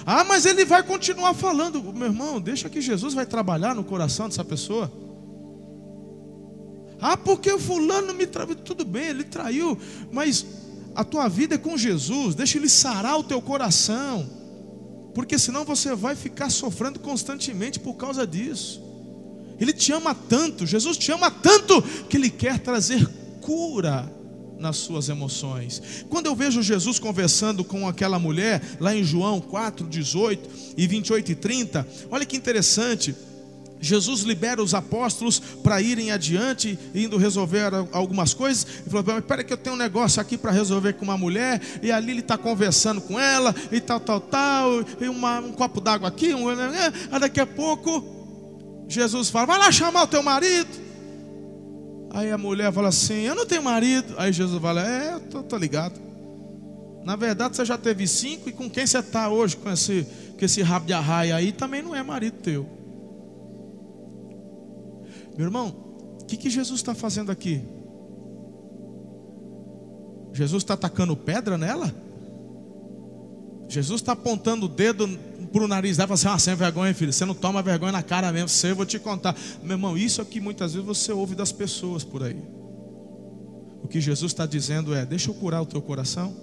[0.05, 1.81] Ah, mas ele vai continuar falando.
[1.93, 4.91] Meu irmão, deixa que Jesus vai trabalhar no coração dessa pessoa.
[7.01, 8.55] Ah, porque o fulano me traiu.
[8.55, 9.77] Tudo bem, ele traiu.
[10.11, 10.45] Mas
[10.95, 12.35] a tua vida é com Jesus.
[12.35, 14.27] Deixa ele sarar o teu coração.
[15.13, 18.81] Porque senão você vai ficar sofrendo constantemente por causa disso.
[19.59, 23.03] Ele te ama tanto, Jesus te ama tanto, que Ele quer trazer
[23.41, 24.11] cura
[24.59, 26.05] nas suas emoções.
[26.09, 31.31] Quando eu vejo Jesus conversando com aquela mulher, lá em João 4, 18 e 28
[31.31, 33.15] e 30, olha que interessante.
[33.79, 38.65] Jesus libera os apóstolos para irem adiante, indo resolver algumas coisas.
[38.81, 41.61] Ele falou: Espera que eu tenho um negócio aqui para resolver com uma mulher.
[41.81, 44.69] E ali ele está conversando com ela, e tal, tal, tal.
[44.99, 46.33] E uma, um copo d'água aqui.
[46.33, 48.03] Um, aí daqui a pouco,
[48.87, 50.86] Jesus fala: Vai lá chamar o teu marido.
[52.09, 54.15] Aí a mulher fala assim: Eu não tenho marido.
[54.17, 55.99] Aí Jesus fala: É, tô, tô ligado.
[57.03, 60.05] Na verdade, você já teve cinco, e com quem você está hoje, com esse,
[60.37, 62.67] com esse rabo de arraia aí, também não é marido teu.
[65.37, 65.73] Meu irmão,
[66.21, 67.61] o que, que Jesus está fazendo aqui?
[70.33, 71.93] Jesus está atacando pedra nela?
[73.69, 75.07] Jesus está apontando o dedo
[75.61, 78.03] o nariz dela e fala assim: Ah, sem vergonha, filho, você não toma vergonha na
[78.03, 79.35] cara mesmo, você, eu vou te contar.
[79.63, 82.41] Meu irmão, isso é que muitas vezes você ouve das pessoas por aí.
[83.83, 86.35] O que Jesus está dizendo é: Deixa eu curar o teu coração.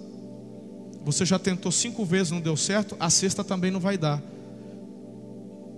[1.03, 4.21] Você já tentou cinco vezes, não deu certo, a sexta também não vai dar.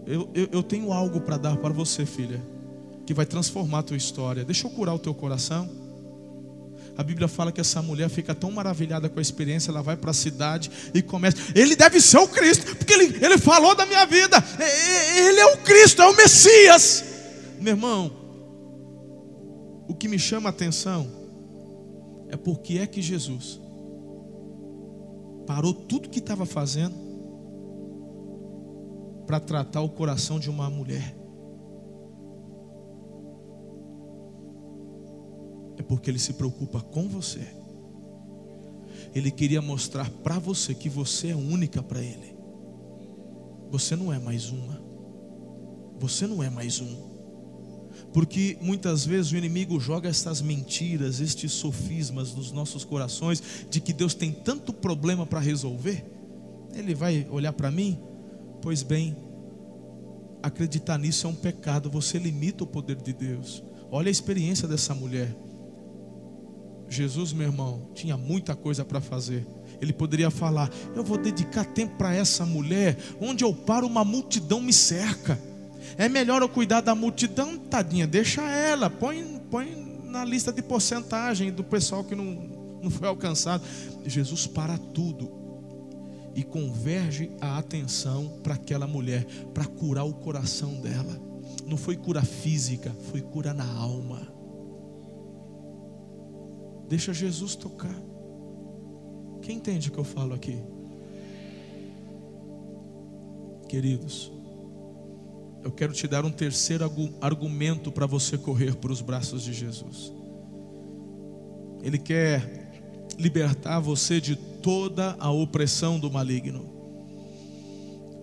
[0.06, 2.41] Eu, eu, eu tenho algo para dar para você, filha,
[3.06, 4.45] que vai transformar a tua história.
[4.45, 5.69] Deixa eu curar o teu coração.
[6.98, 10.10] A Bíblia fala que essa mulher fica tão maravilhada com a experiência, ela vai para
[10.10, 11.38] a cidade e começa.
[11.54, 14.44] Ele deve ser o Cristo, porque ele, ele falou da minha vida.
[15.16, 17.04] Ele é o Cristo, é o Messias.
[17.60, 18.12] Meu irmão,
[19.88, 21.08] o que me chama a atenção
[22.30, 23.60] é porque é que Jesus
[25.46, 26.96] parou tudo que estava fazendo
[29.28, 31.16] para tratar o coração de uma mulher.
[35.78, 37.48] É porque Ele se preocupa com você.
[39.16, 42.36] Ele queria mostrar para você que você é única para Ele.
[43.70, 44.82] Você não é mais uma.
[46.00, 47.08] Você não é mais um.
[48.13, 53.94] Porque muitas vezes o inimigo joga estas mentiras, estes sofismas nos nossos corações de que
[53.94, 56.06] Deus tem tanto problema para resolver.
[56.74, 58.00] Ele vai olhar para mim?
[58.62, 59.16] Pois bem,
[60.42, 63.63] acreditar nisso é um pecado, você limita o poder de Deus.
[63.92, 65.36] Olha a experiência dessa mulher.
[66.89, 69.45] Jesus, meu irmão, tinha muita coisa para fazer.
[69.82, 74.62] Ele poderia falar: Eu vou dedicar tempo para essa mulher, onde eu paro, uma multidão
[74.62, 75.39] me cerca.
[75.97, 81.52] É melhor eu cuidar da multidão, tadinha, deixa ela, põe, põe na lista de porcentagem
[81.52, 82.26] do pessoal que não,
[82.82, 83.63] não foi alcançado.
[84.06, 85.32] Jesus para tudo
[86.36, 91.19] e converge a atenção para aquela mulher, para curar o coração dela.
[91.65, 94.37] Não foi cura física, foi cura na alma.
[96.88, 97.95] Deixa Jesus tocar.
[99.41, 100.58] Quem entende o que eu falo aqui?
[103.67, 104.32] Queridos,
[105.63, 110.13] eu quero te dar um terceiro argumento para você correr para os braços de Jesus.
[111.82, 112.67] Ele quer
[113.17, 116.78] libertar você de toda a opressão do maligno.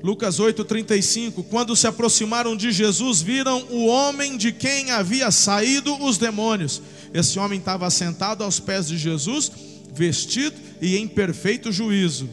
[0.03, 6.19] Lucas 8:35 Quando se aproximaram de Jesus, viram o homem de quem havia saído os
[6.19, 6.83] demônios.
[7.15, 9.51] Esse homem estava sentado aos pés de Jesus,
[9.95, 12.29] vestido e em perfeito juízo.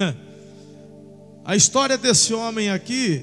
[1.44, 3.22] A história desse homem aqui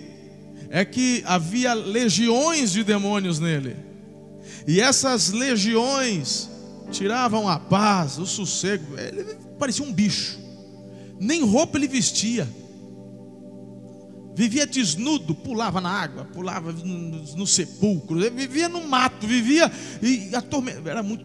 [0.69, 3.75] é que havia legiões de demônios nele.
[4.65, 6.49] E essas legiões
[6.91, 8.97] tiravam a paz, o sossego.
[8.97, 9.23] Ele
[9.57, 10.39] parecia um bicho.
[11.19, 12.47] Nem roupa ele vestia.
[14.41, 20.89] Vivia desnudo, pulava na água, pulava no, no sepulcro, vivia no mato, vivia e atormentado,
[20.89, 21.23] era muito,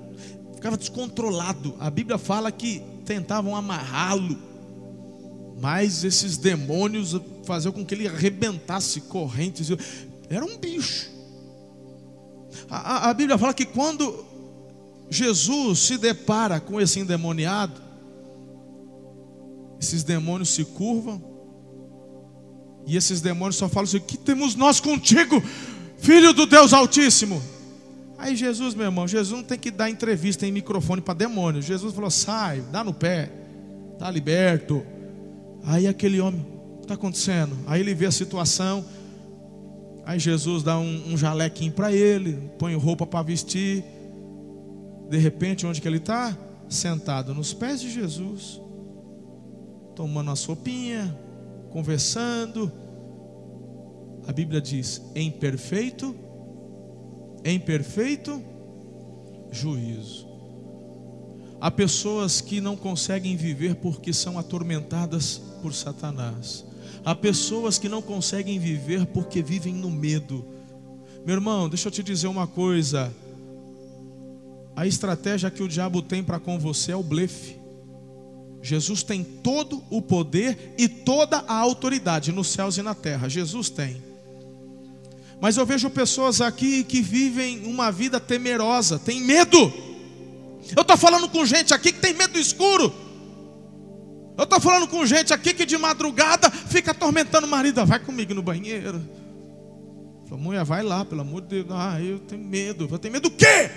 [0.54, 1.74] ficava descontrolado.
[1.80, 4.36] A Bíblia fala que tentavam amarrá-lo,
[5.62, 9.70] mas esses demônios faziam com que ele arrebentasse correntes.
[10.28, 11.08] Era um bicho.
[12.68, 12.76] A,
[13.06, 14.26] a, a Bíblia fala que quando
[15.08, 17.80] Jesus se depara com esse endemoniado,
[19.80, 21.35] esses demônios se curvam,
[22.86, 25.42] e esses demônios só falam assim: que temos nós contigo,
[25.98, 27.42] filho do Deus Altíssimo?
[28.16, 31.64] Aí Jesus, meu irmão, Jesus não tem que dar entrevista em microfone para demônios.
[31.64, 33.30] Jesus falou: sai, dá no pé,
[33.92, 34.82] está liberto.
[35.64, 37.56] Aí aquele homem, o que está acontecendo?
[37.66, 38.84] Aí ele vê a situação.
[40.06, 43.84] Aí Jesus dá um, um jalequinho para ele, põe roupa para vestir.
[45.10, 46.36] De repente, onde que ele está?
[46.68, 48.60] Sentado nos pés de Jesus,
[49.94, 51.16] tomando uma sopinha,
[51.70, 52.70] conversando.
[54.26, 56.14] A Bíblia diz: em perfeito,
[57.44, 58.42] em perfeito
[59.50, 60.26] juízo.
[61.60, 66.64] Há pessoas que não conseguem viver porque são atormentadas por Satanás.
[67.04, 70.44] Há pessoas que não conseguem viver porque vivem no medo.
[71.24, 73.12] Meu irmão, deixa eu te dizer uma coisa.
[74.76, 77.58] A estratégia que o diabo tem para com você é o blefe.
[78.66, 83.28] Jesus tem todo o poder e toda a autoridade nos céus e na terra.
[83.28, 84.02] Jesus tem.
[85.40, 89.72] Mas eu vejo pessoas aqui que vivem uma vida temerosa, tem medo.
[90.76, 92.92] Eu estou falando com gente aqui que tem medo do escuro.
[94.36, 97.86] Eu estou falando com gente aqui que de madrugada fica atormentando o marido.
[97.86, 99.00] Vai comigo no banheiro.
[100.28, 101.66] Fala, mulher, vai lá, pelo amor de Deus.
[101.70, 102.88] Ah, eu tenho medo.
[102.90, 103.70] Eu tenho medo do quê?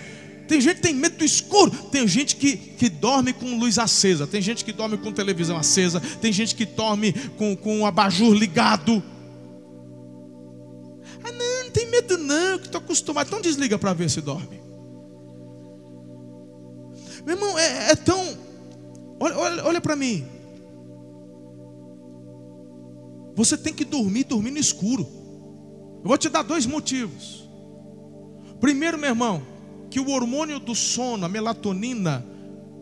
[0.50, 1.70] Tem gente que tem medo do escuro.
[1.70, 4.26] Tem gente que, que dorme com luz acesa.
[4.26, 6.02] Tem gente que dorme com televisão acesa.
[6.20, 9.04] Tem gente que dorme com, com um abajur ligado.
[11.24, 13.28] Ah, não, não tem medo não, que estou acostumado.
[13.28, 14.60] Então desliga para ver se dorme.
[17.24, 18.20] Meu irmão, é, é tão.
[19.20, 20.26] Olha, olha, olha para mim.
[23.36, 25.08] Você tem que dormir, dormir no escuro.
[26.02, 27.48] Eu vou te dar dois motivos.
[28.60, 29.44] Primeiro, meu irmão,
[29.90, 32.26] que o hormônio do sono, a melatonina,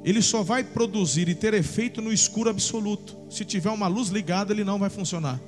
[0.04, 3.18] ele só vai produzir e ter efeito no escuro absoluto.
[3.30, 5.40] Se tiver uma luz ligada, ele não vai funcionar.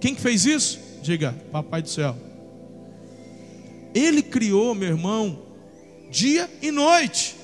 [0.00, 0.78] Quem que fez isso?
[1.02, 2.16] Diga, Papai do céu.
[3.94, 5.38] Ele criou, meu irmão,
[6.10, 7.36] dia e noite.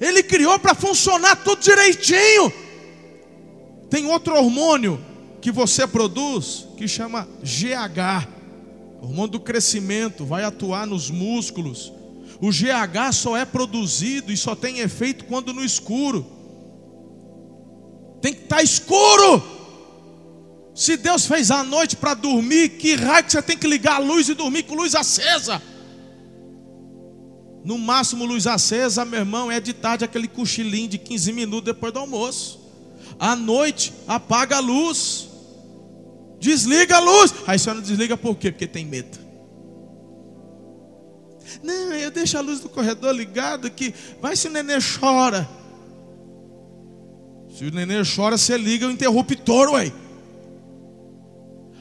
[0.00, 2.52] Ele criou para funcionar tudo direitinho.
[3.88, 5.00] Tem outro hormônio
[5.40, 8.28] que você produz que chama GH,
[9.04, 11.92] o hormônio do crescimento vai atuar nos músculos.
[12.40, 16.24] O GH só é produzido e só tem efeito quando no escuro.
[18.22, 19.42] Tem que estar tá escuro.
[20.74, 23.98] Se Deus fez a noite para dormir, que raio que você tem que ligar a
[23.98, 25.60] luz e dormir com luz acesa?
[27.62, 31.92] No máximo luz acesa, meu irmão, é de tarde aquele cochilinho de 15 minutos depois
[31.92, 32.58] do almoço.
[33.18, 35.28] À noite, apaga a luz.
[36.44, 37.34] Desliga a luz.
[37.46, 38.52] Aí você não desliga por quê?
[38.52, 39.18] Porque tem medo.
[41.62, 45.48] Não, eu deixo a luz do corredor ligada que vai se o nenê chora.
[47.56, 49.90] Se o nenê chora, você liga o interruptor, ué.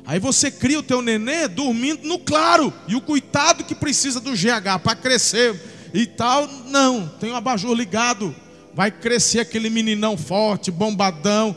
[0.06, 2.74] Aí você cria o teu nenê dormindo no claro.
[2.88, 5.62] E o coitado que precisa do GH para crescer
[5.94, 8.34] e tal, não, tem um abajur ligado.
[8.74, 11.54] Vai crescer aquele meninão forte, bombadão.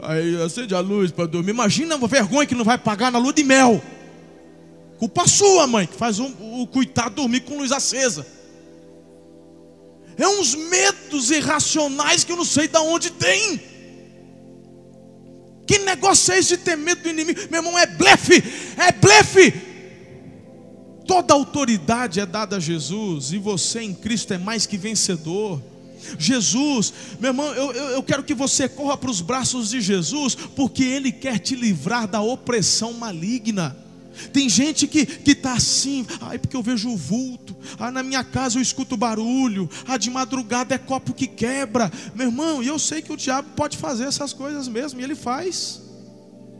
[0.00, 1.50] Aí acende a luz para dormir.
[1.50, 3.82] Imagina a vergonha que não vai pagar na lua de mel.
[4.98, 8.26] Culpa sua, mãe, que faz o, coitado dormir com luz acesa.
[10.16, 13.60] É uns medos irracionais que eu não sei de onde tem.
[15.66, 17.40] Que negócio é esse de ter medo do inimigo?
[17.50, 18.42] Meu irmão, é blefe,
[18.76, 19.52] é blefe.
[21.06, 25.60] Toda autoridade é dada a Jesus, e você em Cristo é mais que vencedor.
[26.18, 30.34] Jesus, meu irmão, eu, eu, eu quero que você corra para os braços de Jesus,
[30.34, 33.76] porque Ele quer te livrar da opressão maligna.
[34.32, 38.58] Tem gente que está assim, ai, porque eu vejo o vulto, ah, na minha casa
[38.58, 41.90] eu escuto barulho, ah, de madrugada é copo que quebra.
[42.14, 45.14] Meu irmão, e eu sei que o diabo pode fazer essas coisas mesmo, e ele
[45.14, 45.80] faz.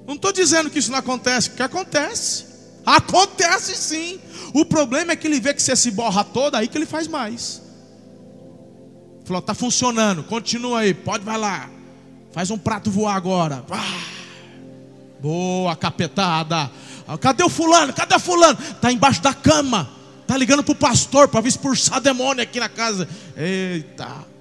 [0.06, 2.46] Não estou dizendo que isso não acontece, porque acontece.
[2.84, 4.18] Acontece sim.
[4.52, 7.06] O problema é que ele vê que você se borra toda, aí que ele faz
[7.06, 7.61] mais.
[9.24, 11.68] Falou, está funcionando, continua aí, pode vai lá.
[12.32, 13.64] Faz um prato voar agora.
[13.70, 14.00] Ah,
[15.20, 16.70] boa, capetada.
[17.06, 17.92] Ah, cadê o fulano?
[17.92, 18.58] Cadê o fulano?
[18.58, 19.88] Está embaixo da cama.
[20.22, 23.08] Está ligando para o pastor para vir expulsar demônio aqui na casa.
[23.36, 24.31] Eita.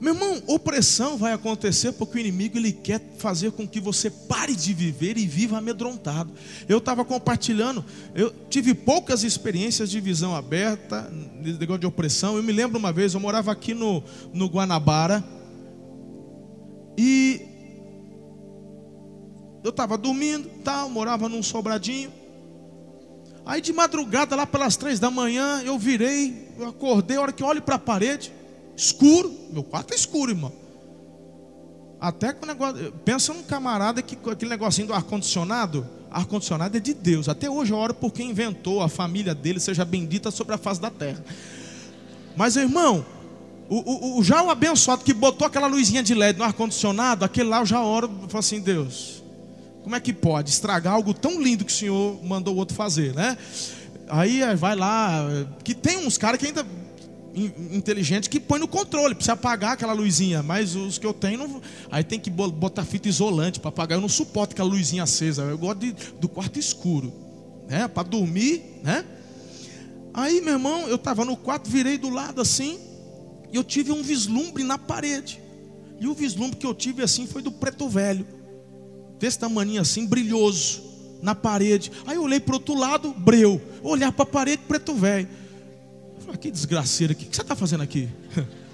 [0.00, 4.54] Meu irmão, opressão vai acontecer porque o inimigo ele quer fazer com que você pare
[4.54, 6.32] de viver e viva amedrontado.
[6.68, 7.84] Eu estava compartilhando,
[8.14, 12.36] eu tive poucas experiências de visão aberta, negócio de opressão.
[12.36, 15.24] Eu me lembro uma vez, eu morava aqui no, no Guanabara
[16.98, 17.42] e
[19.62, 22.12] eu estava dormindo, tal, morava num sobradinho.
[23.46, 27.42] Aí de madrugada, lá pelas três da manhã, eu virei, eu acordei, a hora que
[27.42, 28.32] eu olho para a parede,
[28.76, 30.52] escuro, meu quarto é escuro, irmão.
[32.00, 36.92] Até que o negócio, pensa num camarada que aquele negocinho do ar-condicionado, ar-condicionado é de
[36.92, 37.28] Deus.
[37.28, 40.80] Até hoje eu oro por quem inventou, a família dele seja bendita sobre a face
[40.80, 41.24] da terra.
[42.36, 43.06] Mas irmão,
[43.68, 47.48] o, o, o, já o abençoado que botou aquela luzinha de LED no ar-condicionado, aquele
[47.48, 49.22] lá eu já oro e falo assim, Deus,
[49.82, 53.14] como é que pode estragar algo tão lindo que o Senhor mandou o outro fazer,
[53.14, 53.36] né?
[54.08, 55.26] Aí vai lá,
[55.62, 56.66] que tem uns caras que ainda
[57.34, 61.60] inteligente que põe no controle, precisa apagar aquela luzinha, mas os que eu tenho, não...
[61.90, 63.96] aí tem que botar fita isolante para apagar.
[63.96, 67.12] Eu não suporto aquela luzinha acesa, eu gosto de, do quarto escuro,
[67.68, 67.88] né?
[67.88, 69.04] Para dormir, né?
[70.12, 72.78] Aí, meu irmão, eu estava no quarto, virei do lado assim,
[73.52, 75.40] e eu tive um vislumbre na parede.
[76.00, 78.26] E o vislumbre que eu tive assim foi do preto velho,
[79.18, 80.82] desse tamanho assim, brilhoso,
[81.20, 81.90] na parede.
[82.06, 83.60] Aí eu olhei para outro lado, breu.
[83.82, 85.28] Olhar para a parede, preto velho.
[86.24, 88.08] Falei, que desgraceira, o que você está fazendo aqui?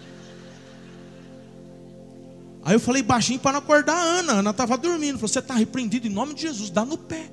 [2.62, 4.32] Aí eu falei baixinho para não acordar a Ana.
[4.34, 5.18] A Ana estava dormindo.
[5.18, 7.30] Falei, você está repreendido em nome de Jesus, dá no pé.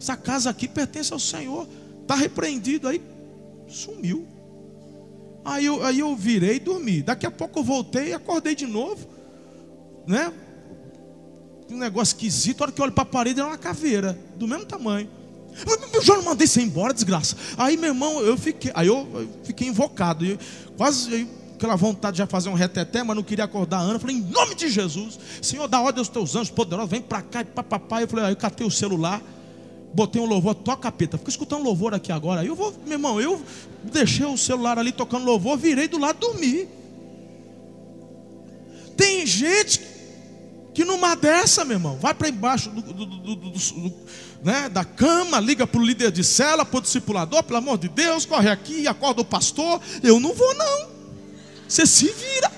[0.00, 1.66] Essa casa aqui pertence ao Senhor.
[2.02, 2.86] Está repreendido.
[2.86, 3.02] Aí
[3.66, 4.26] sumiu.
[5.44, 7.02] Aí eu, aí eu virei e dormi.
[7.02, 9.08] Daqui a pouco eu voltei e acordei de novo.
[10.06, 10.32] Né?
[11.70, 12.60] Um negócio esquisito.
[12.60, 15.08] A hora que eu olho para a parede era uma caveira, do mesmo tamanho.
[15.92, 17.36] Eu já não mandei você embora, desgraça.
[17.56, 20.24] Aí, meu irmão, eu fiquei, aí eu, eu fiquei invocado.
[20.76, 23.94] Quase eu, aquela vontade de já fazer um reteté, mas não queria acordar a Ana.
[23.94, 27.20] Eu falei, em nome de Jesus, Senhor, dá ordem aos teus anjos poderosos, vem para
[27.20, 28.00] cá e papapá.
[28.00, 29.20] Eu falei, aí eu catei o celular,
[29.92, 32.42] botei um louvor, toca capeta, fica escutando louvor aqui agora.
[32.42, 33.42] Aí eu vou, meu irmão, eu
[33.82, 36.68] deixei o celular ali tocando louvor, virei do lado dormir.
[38.96, 39.97] Tem gente
[40.78, 43.04] que numa dessa, meu irmão, vai para embaixo do, do,
[43.34, 43.92] do,
[44.44, 47.88] né, da cama, liga para o líder de cela, para o discipulador, pelo amor de
[47.88, 49.80] Deus, corre aqui, acorda o pastor.
[50.04, 50.88] Eu não vou, não.
[51.66, 52.52] Você se vira.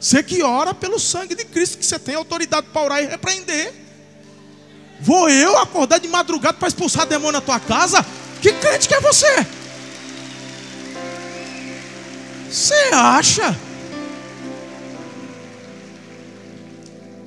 [0.00, 3.74] Você que ora pelo sangue de Cristo, que você tem autoridade para orar e repreender.
[5.02, 8.02] Vou eu acordar de madrugada para expulsar demônio na tua casa?
[8.40, 9.46] Que crente que é você?
[12.50, 13.54] Você acha?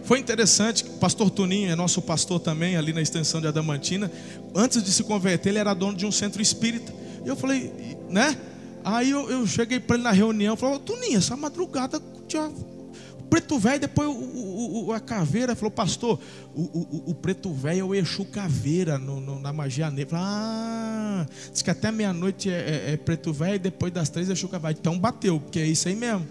[0.08, 4.10] Foi interessante, pastor Tuninho é nosso pastor também, ali na extensão de Adamantina.
[4.56, 6.94] Antes de se converter, ele era dono de um centro espírita.
[7.26, 8.38] E eu falei, né?
[8.86, 13.60] Aí eu, eu cheguei para ele na reunião, falei, Tuninho, essa madrugada tinha o preto
[13.60, 16.18] velho, depois o, o, o, a caveira, falou, pastor,
[16.56, 20.18] o, preto velho é o Exu caveira no, no, na magia negra.
[20.22, 24.48] ah, diz que até meia-noite é, é, é, preto velho, depois das três é Exu
[24.48, 24.78] caveira.
[24.80, 26.26] Então bateu, porque é isso aí mesmo.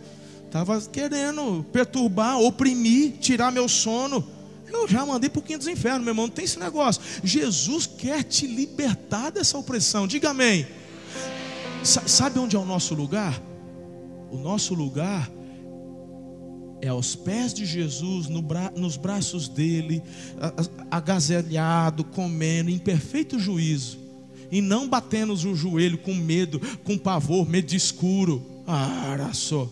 [0.57, 4.27] Estava querendo perturbar, oprimir, tirar meu sono.
[4.73, 6.29] Eu já mandei para o quinto dos infernos, meu irmão.
[6.29, 7.03] Não tem esse negócio.
[7.23, 10.07] Jesus quer te libertar dessa opressão.
[10.07, 10.67] Diga amém.
[11.85, 13.39] Sabe onde é o nosso lugar?
[14.33, 15.31] O nosso lugar
[16.81, 20.03] é aos pés de Jesus, no bra nos braços dele,
[20.91, 23.99] agazelhado, comendo, em perfeito juízo,
[24.51, 28.43] e não batendo o joelho com medo, com pavor, medo escuro.
[28.67, 29.69] Ah, só.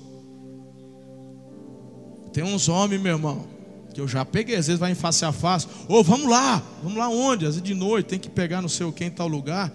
[2.34, 3.46] Tem uns homens, meu irmão,
[3.94, 5.68] que eu já peguei, às vezes vai em face a face.
[5.88, 7.46] Ô, oh, vamos lá, vamos lá onde?
[7.46, 9.72] Às vezes de noite tem que pegar não sei o que em tal lugar.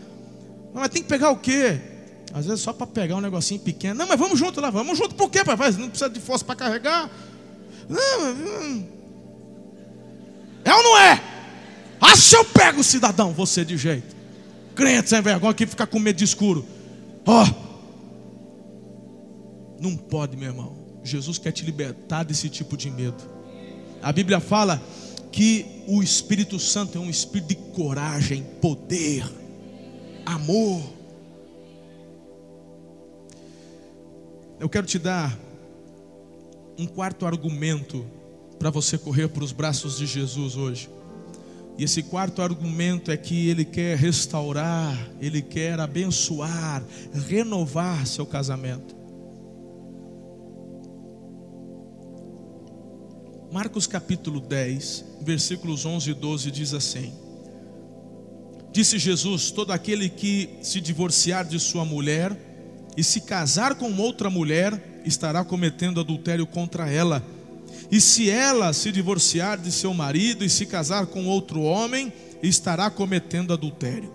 [0.74, 1.80] Mas tem que pegar o quê?
[2.34, 3.95] Às vezes só para pegar um negocinho pequeno.
[3.95, 5.16] Não, mas vamos junto lá, vamos junto.
[5.16, 5.72] Por quê, papai?
[5.72, 7.10] Não precisa de força para carregar.
[7.88, 8.34] Não.
[8.34, 8.86] Hum.
[10.66, 11.24] É ou não é?
[12.01, 14.14] Acha eu pego o cidadão, você de jeito.
[14.76, 16.66] Crente sem vergonha que fica com medo de escuro.
[17.26, 17.41] Ó.
[17.41, 17.70] Oh.
[19.82, 20.78] Não pode, meu irmão.
[21.10, 23.24] Jesus quer te libertar desse tipo de medo.
[24.01, 24.82] A Bíblia fala
[25.32, 29.24] que o Espírito Santo é um espírito de coragem, poder,
[30.26, 30.82] amor.
[34.60, 35.38] Eu quero te dar
[36.78, 38.05] um quarto argumento
[38.57, 40.89] para você correr para os braços de Jesus hoje.
[41.78, 46.84] E esse quarto argumento é que ele quer restaurar, ele quer abençoar,
[47.28, 48.99] renovar seu casamento.
[53.52, 57.12] Marcos capítulo 10, versículos 11 e 12 diz assim:
[58.72, 62.38] Disse Jesus: Todo aquele que se divorciar de sua mulher
[62.95, 67.26] e se casar com outra mulher, estará cometendo adultério contra ela.
[67.89, 72.91] E se ela se divorciar de seu marido e se casar com outro homem, estará
[72.91, 74.14] cometendo adultério.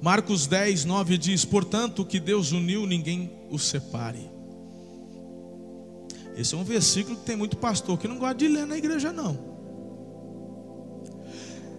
[0.00, 4.30] Marcos 10, 9 diz: Portanto, o que Deus uniu, ninguém o separe.
[6.36, 9.12] Esse é um versículo que tem muito pastor que não gosta de ler na igreja,
[9.12, 9.54] não.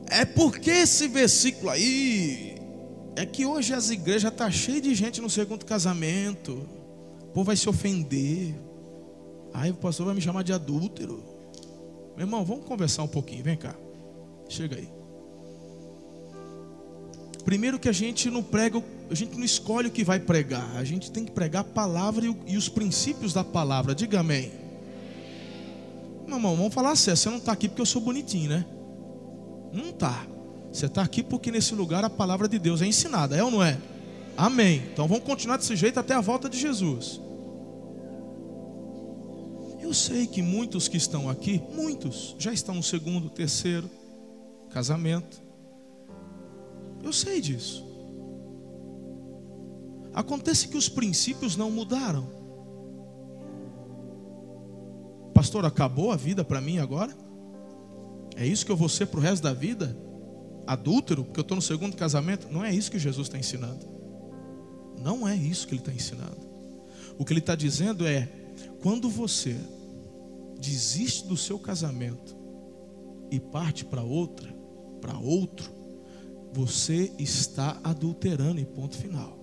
[0.07, 2.57] É porque esse versículo aí
[3.15, 6.67] é que hoje as igrejas estão tá cheias de gente no segundo casamento.
[7.21, 8.55] O povo vai se ofender.
[9.53, 11.23] Aí o pastor vai me chamar de adúltero.
[12.15, 13.43] Meu irmão, vamos conversar um pouquinho.
[13.43, 13.75] Vem cá.
[14.47, 14.94] Chega aí.
[17.45, 20.75] Primeiro que a gente não prega, a gente não escolhe o que vai pregar.
[20.75, 23.93] A gente tem que pregar a palavra e, os princípios da palavra.
[23.93, 24.51] Diga amém.
[26.25, 27.15] Meu irmão, vamos falar sério.
[27.15, 28.65] Você não está aqui porque eu sou bonitinho, né?
[29.71, 30.25] Não está.
[30.73, 33.63] Você está aqui porque nesse lugar a palavra de Deus é ensinada, é ou não
[33.63, 33.77] é?
[34.35, 34.81] Amém.
[34.91, 37.21] Então vamos continuar desse jeito até a volta de Jesus.
[39.79, 43.87] Eu sei que muitos que estão aqui, muitos, já estão no segundo, terceiro
[44.71, 45.44] casamento.
[47.05, 47.85] Eu sei disso.
[50.11, 52.27] Acontece que os princípios não mudaram.
[55.33, 57.15] Pastor, acabou a vida para mim agora?
[58.35, 59.95] É isso que eu vou ser para o resto da vida?
[60.65, 62.47] Adúltero, porque eu estou no segundo casamento?
[62.51, 63.85] Não é isso que Jesus está ensinando.
[64.99, 66.39] Não é isso que ele está ensinando.
[67.19, 68.27] O que ele está dizendo é:
[68.81, 69.55] quando você
[70.59, 72.35] desiste do seu casamento
[73.29, 74.51] e parte para outra,
[74.99, 75.69] para outro,
[76.55, 79.37] você está adulterando em ponto final.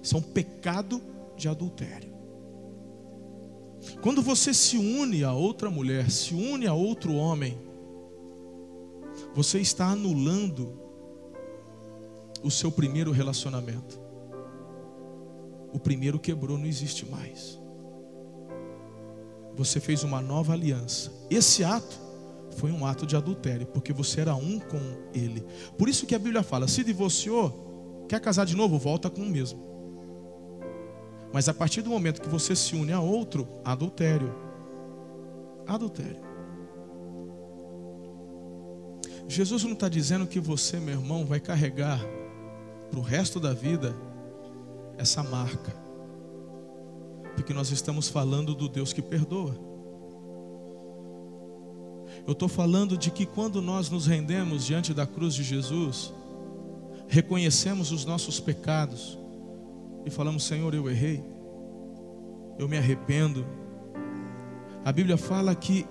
[0.00, 1.02] Isso é um pecado
[1.36, 2.14] de adultério.
[4.00, 7.58] Quando você se une a outra mulher, se une a outro homem,
[9.34, 10.80] você está anulando
[12.44, 14.00] o seu primeiro relacionamento.
[15.72, 17.60] O primeiro quebrou, não existe mais.
[19.56, 21.12] Você fez uma nova aliança.
[21.28, 22.07] Esse ato
[22.58, 24.80] foi um ato de adultério, porque você era um com
[25.14, 25.46] ele.
[25.78, 29.30] Por isso que a Bíblia fala: se divorciou, quer casar de novo, volta com o
[29.30, 29.66] mesmo.
[31.32, 34.34] Mas a partir do momento que você se une a outro, adultério.
[35.66, 36.26] Adultério.
[39.28, 42.00] Jesus não está dizendo que você, meu irmão, vai carregar
[42.90, 43.94] para o resto da vida
[44.96, 45.76] essa marca.
[47.36, 49.67] Porque nós estamos falando do Deus que perdoa.
[52.28, 56.12] Eu estou falando de que quando nós nos rendemos diante da cruz de Jesus,
[57.08, 59.18] reconhecemos os nossos pecados
[60.04, 61.24] e falamos: Senhor, eu errei,
[62.58, 63.46] eu me arrependo.
[64.84, 65.86] A Bíblia fala que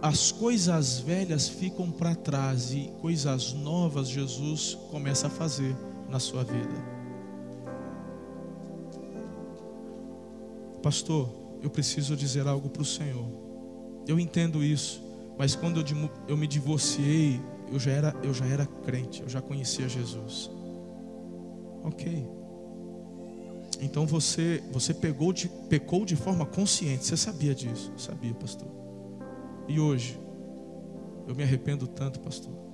[0.00, 5.74] as coisas velhas ficam para trás e coisas novas Jesus começa a fazer
[6.08, 6.94] na sua vida.
[10.80, 11.28] Pastor,
[11.60, 13.43] eu preciso dizer algo para o Senhor.
[14.06, 15.02] Eu entendo isso,
[15.38, 17.40] mas quando eu, eu me divorciei,
[17.72, 20.50] eu já, era, eu já era crente, eu já conhecia Jesus.
[21.82, 22.26] Ok.
[23.80, 27.92] Então você, você pegou de, pecou de forma consciente, você sabia disso?
[27.96, 28.68] Sabia, pastor.
[29.68, 30.18] E hoje,
[31.26, 32.73] eu me arrependo tanto, pastor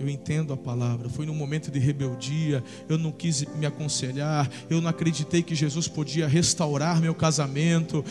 [0.00, 1.10] eu entendo a palavra.
[1.10, 5.86] Foi num momento de rebeldia, eu não quis me aconselhar, eu não acreditei que Jesus
[5.86, 8.02] podia restaurar meu casamento.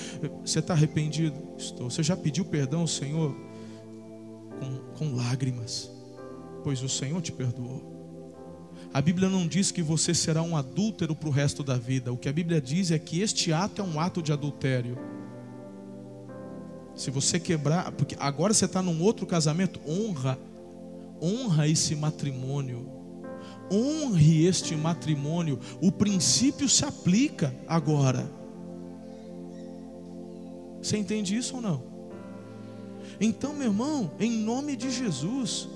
[0.46, 1.36] Você está arrependido?
[1.58, 1.90] Estou.
[1.90, 3.36] Você já pediu perdão ao Senhor
[4.60, 5.90] com, com lágrimas,
[6.64, 7.98] pois o Senhor te perdoou.
[8.94, 12.14] A Bíblia não diz que você será um adúltero para o resto da vida.
[12.14, 14.96] O que a Bíblia diz é que este ato é um ato de adultério.
[16.96, 20.38] Se você quebrar, porque agora você está num outro casamento, honra
[21.22, 22.90] honra esse matrimônio,
[23.72, 25.60] honre este matrimônio.
[25.82, 28.30] O princípio se aplica agora.
[30.82, 31.84] Você entende isso ou não?
[33.20, 35.68] Então, meu irmão, em nome de Jesus,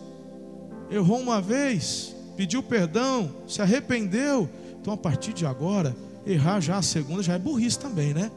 [0.89, 4.49] errou uma vez, pediu perdão, se arrependeu.
[4.79, 8.31] Então, a partir de agora, errar já a segunda já é burrice também, né?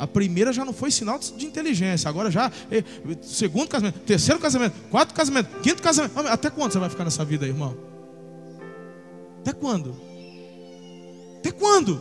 [0.00, 2.08] A primeira já não foi sinal de inteligência.
[2.08, 2.50] Agora já,
[3.20, 6.18] segundo casamento, terceiro casamento, quarto casamento, quinto casamento.
[6.20, 7.76] Até quando você vai ficar nessa vida irmão?
[9.40, 9.94] Até quando?
[11.38, 12.00] Até quando?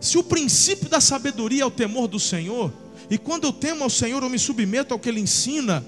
[0.00, 2.72] Se o princípio da sabedoria é o temor do Senhor,
[3.10, 5.84] e quando eu temo ao Senhor, eu me submeto ao que Ele ensina.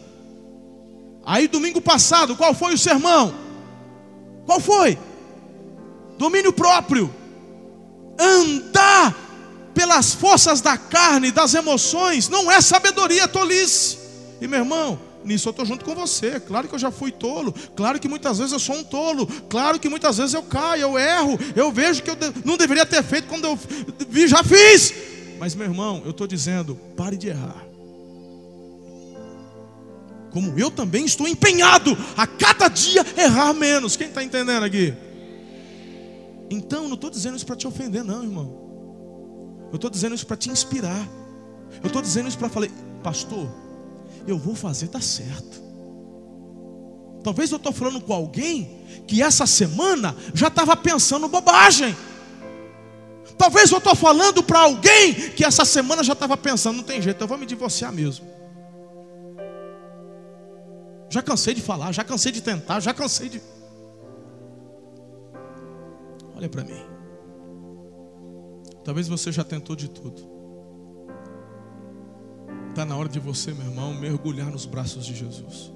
[1.24, 3.34] Aí, domingo passado, qual foi o sermão?
[4.44, 4.98] Qual foi?
[6.18, 7.10] Domínio próprio.
[8.18, 9.32] Andar
[9.74, 13.98] pelas forças da carne, das emoções, não é sabedoria, é tolice.
[14.40, 16.40] E meu irmão, nisso eu estou junto com você.
[16.40, 19.78] Claro que eu já fui tolo, claro que muitas vezes eu sou um tolo, claro
[19.78, 23.28] que muitas vezes eu caio, eu erro, eu vejo que eu não deveria ter feito
[23.28, 23.58] quando eu
[24.08, 24.94] vi, já fiz.
[25.38, 27.64] Mas meu irmão, eu estou dizendo, pare de errar.
[30.30, 33.96] Como eu também estou empenhado a cada dia errar menos.
[33.96, 34.94] Quem está entendendo aqui?
[36.48, 38.61] Então, não estou dizendo isso para te ofender, não, irmão.
[39.72, 41.08] Eu estou dizendo isso para te inspirar.
[41.82, 42.68] Eu estou dizendo isso para falar,
[43.02, 43.48] pastor,
[44.26, 45.62] eu vou fazer dar certo.
[47.24, 51.96] Talvez eu estou falando com alguém que essa semana já estava pensando bobagem.
[53.38, 57.22] Talvez eu estou falando para alguém que essa semana já estava pensando, não tem jeito,
[57.22, 58.26] eu vou me divorciar mesmo.
[61.08, 63.42] Já cansei de falar, já cansei de tentar, já cansei de.
[66.36, 66.91] Olha para mim.
[68.85, 70.30] Talvez você já tentou de tudo.
[72.70, 75.70] Está na hora de você, meu irmão, mergulhar nos braços de Jesus.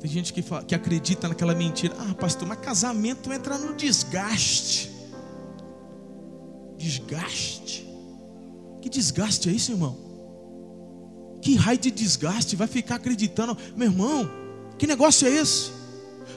[0.00, 1.94] Tem gente que, fala, que acredita naquela mentira.
[1.98, 4.90] Ah, pastor, mas casamento entra no desgaste.
[6.76, 7.88] Desgaste.
[8.82, 9.96] Que desgaste é isso, irmão?
[11.40, 13.56] Que raio de desgaste vai ficar acreditando?
[13.76, 14.28] Meu irmão,
[14.78, 15.70] que negócio é esse?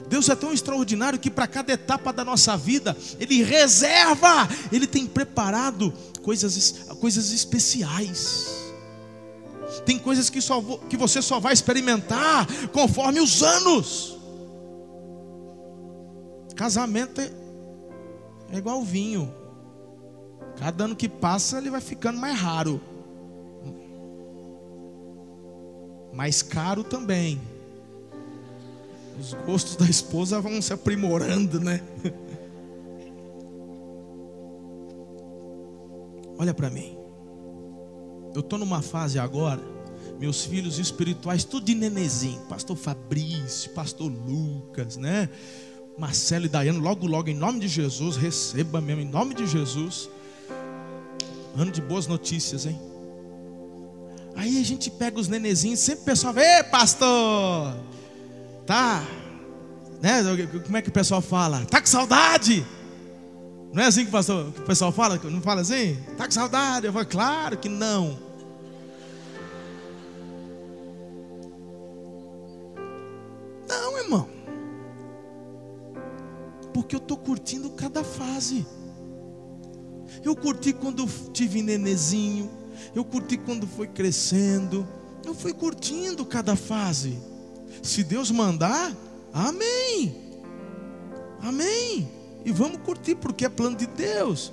[0.08, 5.06] Deus é tão extraordinário que para cada etapa da nossa vida, Ele reserva, Ele tem
[5.06, 5.92] preparado
[6.22, 8.56] coisas, coisas especiais.
[9.84, 14.16] Tem coisas que, só, que você só vai experimentar conforme os anos.
[16.56, 17.30] Casamento é,
[18.50, 19.32] é igual vinho.
[20.56, 22.80] Cada ano que passa, ele vai ficando mais raro.
[26.12, 27.40] Mais caro também
[29.18, 31.82] os gostos da esposa vão se aprimorando, né?
[36.38, 36.96] Olha para mim.
[38.34, 39.60] Eu estou numa fase agora,
[40.20, 42.40] meus filhos espirituais, tudo de nenezinho.
[42.42, 45.28] Pastor Fabrício, Pastor Lucas, né?
[45.98, 50.08] Marcelo e Daiane, logo, logo, em nome de Jesus, receba mesmo, em nome de Jesus.
[51.56, 52.78] Ano de boas notícias, hein?
[54.36, 57.74] Aí a gente pega os nenezinhos, sempre o pessoal vê, pastor,
[58.68, 59.02] tá,
[60.02, 60.22] né?
[60.62, 61.64] Como é que o pessoal fala?
[61.64, 62.66] Tá com saudade?
[63.72, 65.18] Não é assim que o, que o pessoal fala?
[65.24, 65.96] Não fala assim?
[66.18, 66.86] Tá com saudade?
[66.86, 68.18] Eu falo, claro que não.
[73.66, 74.28] Não, irmão.
[76.74, 78.66] Porque eu estou curtindo cada fase.
[80.22, 82.50] Eu curti quando tive nenezinho.
[82.94, 84.86] Eu curti quando foi crescendo.
[85.24, 87.18] Eu fui curtindo cada fase.
[87.82, 88.94] Se Deus mandar,
[89.32, 90.14] amém.
[91.40, 92.08] Amém.
[92.44, 94.52] E vamos curtir, porque é plano de Deus.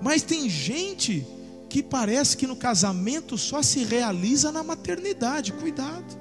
[0.00, 1.26] Mas tem gente
[1.68, 5.52] que parece que no casamento só se realiza na maternidade.
[5.52, 6.18] Cuidado.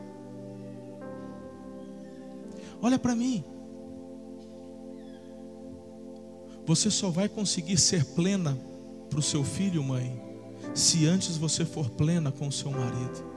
[2.82, 3.44] Olha para mim.
[6.66, 8.58] Você só vai conseguir ser plena
[9.10, 10.20] para o seu filho, mãe,
[10.74, 13.33] se antes você for plena com o seu marido.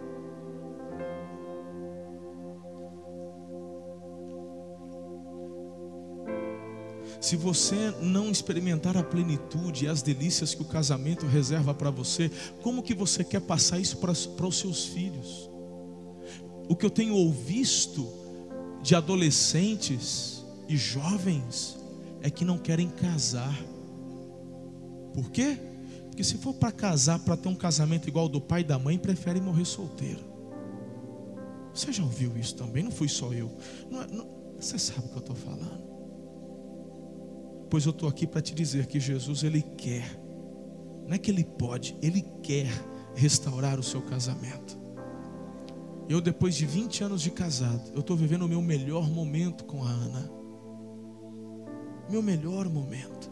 [7.26, 12.30] Se você não experimentar a plenitude e as delícias que o casamento reserva para você,
[12.62, 15.50] como que você quer passar isso para, os seus filhos?
[16.68, 18.08] O que eu tenho ouvido
[18.80, 21.76] de adolescentes e jovens
[22.22, 23.60] é que não querem casar.
[25.12, 25.58] Por quê?
[26.04, 28.78] Porque se for para casar, para ter um casamento igual ao do pai e da
[28.78, 30.22] mãe, prefere morrer solteiro.
[31.74, 32.84] Você já ouviu isso também?
[32.84, 33.50] Não fui só eu.
[33.90, 34.28] Não, é, não,
[34.60, 35.95] você sabe o que eu estou falando.
[37.76, 40.18] Pois eu estou aqui para te dizer que Jesus, Ele quer,
[41.06, 42.70] não é que Ele pode, Ele quer
[43.14, 44.78] restaurar o seu casamento.
[46.08, 49.84] Eu, depois de 20 anos de casado, eu estou vivendo o meu melhor momento com
[49.84, 50.30] a Ana.
[52.08, 53.30] Meu melhor momento.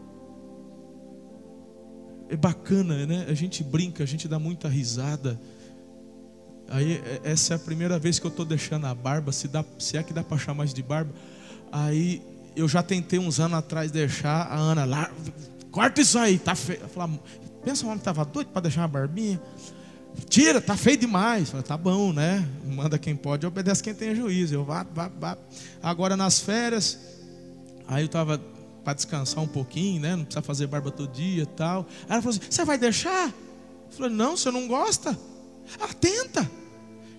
[2.29, 3.25] É bacana, né?
[3.27, 5.41] A gente brinca, a gente dá muita risada.
[6.67, 9.65] Aí, é, essa é a primeira vez que eu estou deixando a barba, se, dá,
[9.79, 11.15] se é que dá para chamar de barba.
[11.71, 12.21] Aí,
[12.55, 15.11] eu já tentei uns anos atrás deixar a Ana lá,
[15.71, 16.79] corta isso aí, tá feio.
[16.81, 17.19] Eu falei,
[17.63, 19.41] pensa, homem estava doido para deixar uma barbinha.
[20.29, 21.49] Tira, tá feio demais.
[21.49, 22.47] Falei, tá bom, né?
[22.63, 24.53] Manda quem pode, obedece quem tem juízo.
[24.53, 25.37] Eu vá, vá, vá.
[25.83, 26.97] Agora nas férias,
[27.87, 28.41] aí eu tava
[28.83, 30.15] para descansar um pouquinho, né?
[30.15, 31.85] Não precisa fazer barba todo dia e tal.
[32.03, 33.27] Aí ela falou assim: Você vai deixar?
[33.27, 35.17] Eu falei: Não, você não gosta?
[35.81, 36.49] Ah, tenta.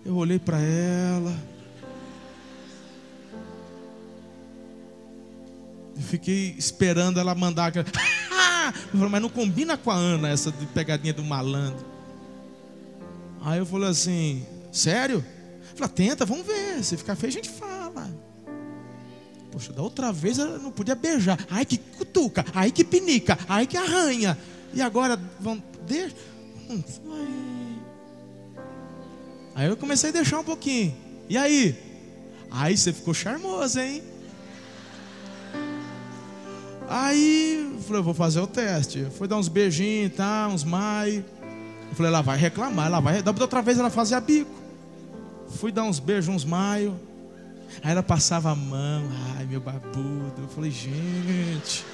[0.05, 1.37] Eu olhei para ela.
[5.97, 7.87] E fiquei esperando ela mandar aquela.
[8.93, 11.85] Falei, mas não combina com a Ana essa de pegadinha do malandro.
[13.41, 15.25] Aí eu falei assim, sério?
[15.75, 16.83] Falei, tenta, vamos ver.
[16.83, 18.11] Se ficar feio, a gente fala.
[19.53, 21.39] Poxa, da outra vez ela não podia beijar.
[21.51, 24.37] Ai que cutuca, ai que pinica, ai que arranha.
[24.75, 26.15] E agora, vamos, deixa.
[29.55, 30.95] Aí eu comecei a deixar um pouquinho.
[31.29, 31.75] E aí?
[32.51, 34.03] Aí você ficou charmoso, hein?
[36.89, 39.07] Aí, eu falei, vou fazer o teste.
[39.19, 40.49] Foi dar uns beijinhos, tá?
[40.49, 41.25] Uns mai.
[41.89, 43.23] Eu falei, ela vai reclamar, ela vai.
[43.23, 44.55] Da outra vez ela fazia bico.
[45.57, 46.99] Fui dar uns beijos, uns maio.
[47.83, 49.05] Aí ela passava a mão,
[49.37, 50.35] ai meu babudo.
[50.39, 51.85] Eu falei, gente.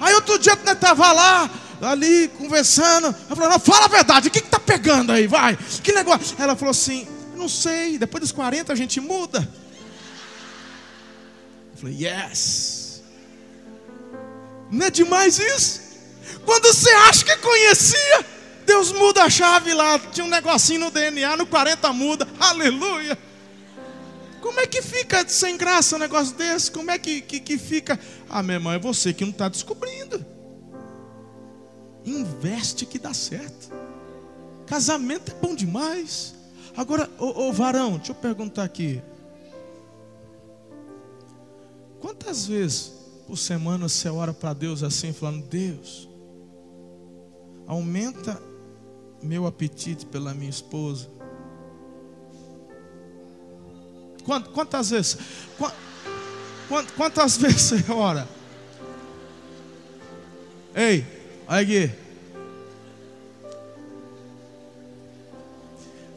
[0.00, 1.50] Aí outro dia nós estava lá,
[1.82, 3.06] ali, conversando.
[3.28, 5.26] Eu falei, não, fala a verdade, o que está pegando aí?
[5.26, 6.36] Vai, que negócio?
[6.38, 7.06] Ela falou assim,
[7.36, 9.48] não sei, depois dos 40 a gente muda.
[11.78, 13.02] Eu falei, yes.
[14.70, 15.80] Não é demais isso?
[16.44, 18.26] Quando você acha que conhecia,
[18.66, 19.96] Deus muda a chave lá.
[19.98, 22.26] Tinha um negocinho no DNA, no 40 muda.
[22.40, 23.16] Aleluia.
[24.40, 26.70] Como é que fica sem graça um negócio desse?
[26.70, 27.98] Como é que, que, que fica?
[28.28, 30.24] Ah, meu irmão, é você que não está descobrindo.
[32.04, 33.72] Investe que dá certo.
[34.66, 36.34] Casamento é bom demais.
[36.76, 39.00] Agora, ô varão, deixa eu perguntar aqui.
[42.00, 42.92] Quantas vezes
[43.26, 46.08] por semana você ora para Deus assim, falando: Deus,
[47.66, 48.40] aumenta
[49.22, 51.08] meu apetite pela minha esposa.
[54.52, 55.18] Quantas vezes?
[56.96, 58.28] Quantas vezes você ora?
[60.74, 61.04] Ei,
[61.48, 61.90] olha aqui.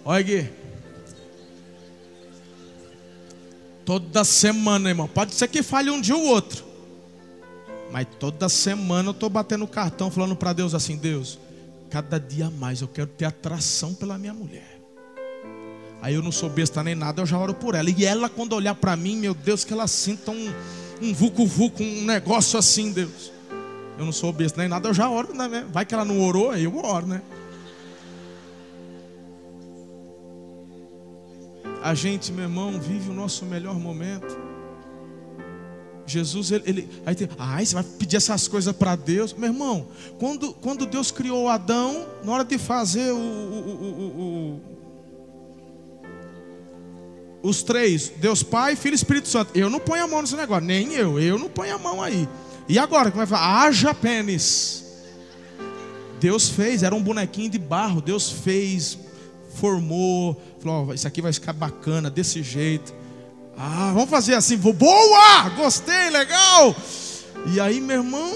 [0.04, 0.61] Olha aqui.
[3.86, 5.08] Toda semana, irmão.
[5.08, 6.64] Pode ser que falhe um dia ou outro.
[7.92, 11.40] Mas toda semana eu estou batendo cartão falando para Deus assim: Deus,
[11.90, 14.80] cada dia mais eu quero ter atração pela minha mulher.
[16.02, 17.90] Aí eu não sou besta nem nada, eu já oro por ela.
[17.90, 20.54] E ela, quando olhar para mim, meu Deus, que ela sinta um,
[21.00, 23.32] um vucu-vucu, um negócio assim, Deus.
[24.00, 25.66] Eu não sou besta nem nada, eu já oro, né?
[25.72, 27.22] Vai que ela não orou, aí eu oro, né?
[31.84, 34.38] A gente, meu irmão, vive o nosso melhor momento.
[36.06, 39.88] Jesus, ele, ele aí tem, ai, você vai pedir essas coisas para Deus, meu irmão.
[40.20, 44.62] Quando, quando Deus criou Adão, na hora de fazer o, o,
[47.42, 50.36] o, os três, Deus Pai, Filho e Espírito Santo, eu não ponho a mão nesse
[50.36, 52.28] negócio, nem eu, eu não ponho a mão aí.
[52.68, 53.40] E agora, como é vai?
[53.40, 54.86] Haja pênis.
[56.20, 58.98] Deus fez, era um bonequinho de barro, Deus fez,
[59.56, 62.94] formou, falou: oh, isso aqui vai ficar bacana desse jeito.
[63.58, 64.58] Ah, vamos fazer assim.
[64.58, 65.50] Boa!
[65.56, 66.76] Gostei, legal.
[67.54, 68.32] E aí, meu irmão,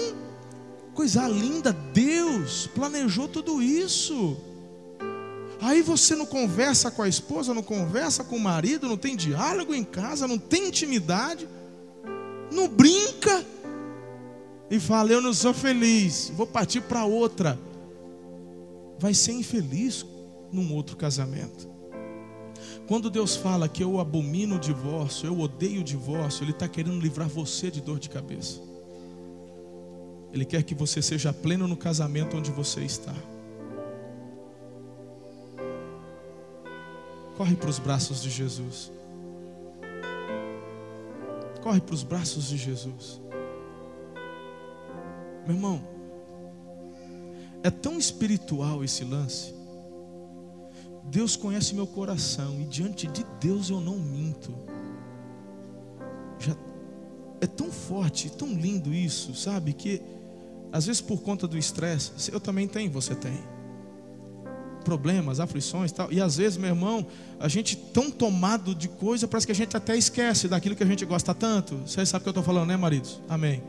[0.94, 4.36] coisa linda, Deus planejou tudo isso.
[5.60, 9.74] Aí você não conversa com a esposa, não conversa com o marido, não tem diálogo
[9.74, 11.48] em casa, não tem intimidade,
[12.52, 13.44] não brinca
[14.70, 17.58] e fala: Eu não sou feliz, vou partir para outra.
[18.98, 20.04] Vai ser infeliz
[20.52, 21.76] num outro casamento.
[22.86, 27.00] Quando Deus fala que eu abomino o divórcio, eu odeio o divórcio, Ele está querendo
[27.00, 28.60] livrar você de dor de cabeça.
[30.32, 33.14] Ele quer que você seja pleno no casamento onde você está.
[37.36, 38.92] Corre para os braços de Jesus.
[41.62, 43.20] Corre para os braços de Jesus.
[45.46, 45.82] Meu irmão,
[47.62, 49.55] é tão espiritual esse lance
[51.10, 54.52] Deus conhece meu coração e diante de Deus eu não minto.
[56.38, 56.56] Já
[57.40, 59.72] é tão forte, tão lindo isso, sabe?
[59.72, 60.02] Que
[60.72, 63.38] às vezes por conta do estresse, eu também tenho, você tem.
[64.84, 66.12] problemas, aflições tal.
[66.12, 67.04] E às vezes, meu irmão,
[67.40, 70.86] a gente tão tomado de coisa, parece que a gente até esquece daquilo que a
[70.86, 71.76] gente gosta tanto.
[71.78, 73.20] Vocês sabem o que eu estou falando, né, maridos?
[73.28, 73.62] Amém.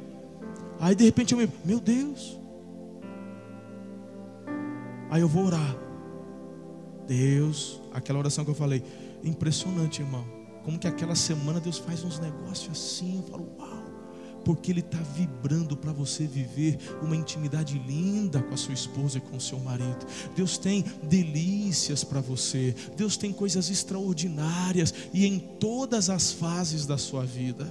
[0.80, 2.38] Aí de repente eu me, meu Deus.
[5.10, 5.87] Aí eu vou orar.
[7.08, 8.84] Deus, aquela oração que eu falei,
[9.24, 10.26] impressionante, irmão.
[10.64, 13.88] Como que aquela semana Deus faz uns negócios assim, eu falo, uau
[14.48, 19.22] porque Ele está vibrando para você viver uma intimidade linda com a sua esposa e
[19.22, 20.08] com o seu marido.
[20.38, 26.98] Deus tem delícias para você, Deus tem coisas extraordinárias e em todas as fases da
[26.98, 27.70] sua vida.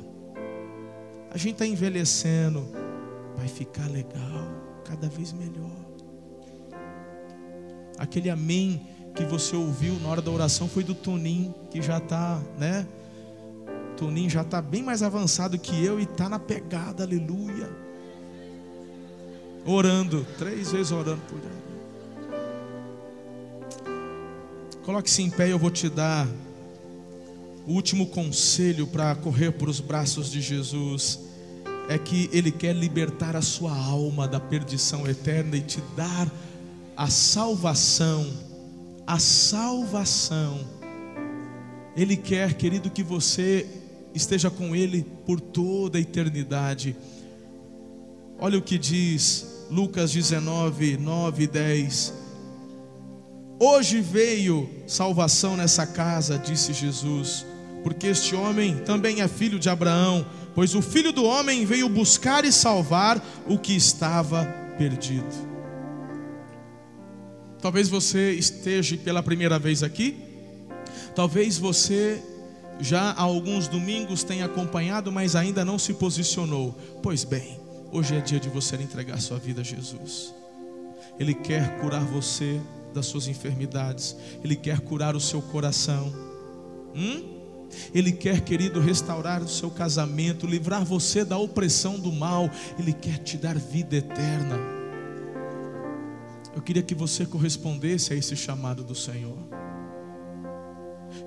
[1.30, 2.68] A gente está envelhecendo,
[3.34, 5.70] vai ficar legal, cada vez melhor.
[7.96, 12.38] Aquele amém que você ouviu na hora da oração foi do Toninho, que já está,
[12.58, 12.86] né?
[13.96, 17.70] Toninho já está bem mais avançado que eu e está na pegada, aleluia.
[19.64, 21.66] Orando, três vezes orando por ele.
[24.84, 26.28] Coloque-se em pé, eu vou te dar
[27.66, 31.20] o último conselho para correr para os braços de Jesus.
[31.88, 36.30] É que Ele quer libertar a sua alma da perdição eterna e te dar
[36.96, 38.26] a salvação.
[39.06, 40.60] A salvação.
[41.96, 43.66] Ele quer, querido, que você
[44.14, 46.96] esteja com Ele por toda a eternidade.
[48.38, 52.14] Olha o que diz Lucas 19, 9 e 10.
[53.58, 57.46] Hoje veio salvação nessa casa, disse Jesus,
[57.82, 62.44] porque este homem também é filho de Abraão, pois o filho do homem veio buscar
[62.44, 64.44] e salvar o que estava
[64.76, 65.55] perdido.
[67.66, 70.16] Talvez você esteja pela primeira vez aqui,
[71.16, 72.22] talvez você
[72.78, 76.78] já há alguns domingos tem acompanhado, mas ainda não se posicionou.
[77.02, 77.58] Pois bem,
[77.90, 80.32] hoje é dia de você entregar sua vida a Jesus.
[81.18, 82.60] Ele quer curar você
[82.94, 84.14] das suas enfermidades,
[84.44, 86.14] Ele quer curar o seu coração.
[86.94, 87.24] Hum?
[87.92, 92.48] Ele quer, querido, restaurar o seu casamento, livrar você da opressão do mal.
[92.78, 94.75] Ele quer te dar vida eterna.
[96.56, 99.36] Eu queria que você correspondesse a esse chamado do Senhor.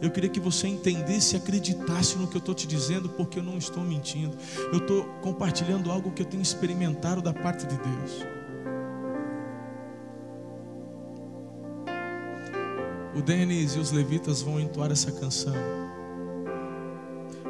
[0.01, 3.43] Eu queria que você entendesse e acreditasse no que eu estou te dizendo, porque eu
[3.43, 4.35] não estou mentindo.
[4.73, 8.25] Eu estou compartilhando algo que eu tenho experimentado da parte de Deus.
[13.15, 15.53] O Denis e os levitas vão entoar essa canção.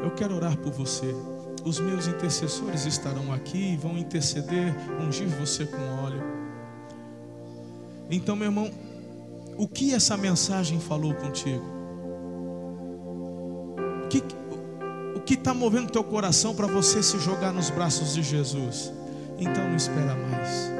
[0.03, 1.15] Eu quero orar por você.
[1.63, 6.38] Os meus intercessores estarão aqui e vão interceder, ungir você com óleo.
[8.09, 8.71] Então, meu irmão,
[9.57, 11.79] o que essa mensagem falou contigo?
[15.15, 18.91] o que está movendo teu coração para você se jogar nos braços de Jesus?
[19.37, 20.71] Então não espera mais.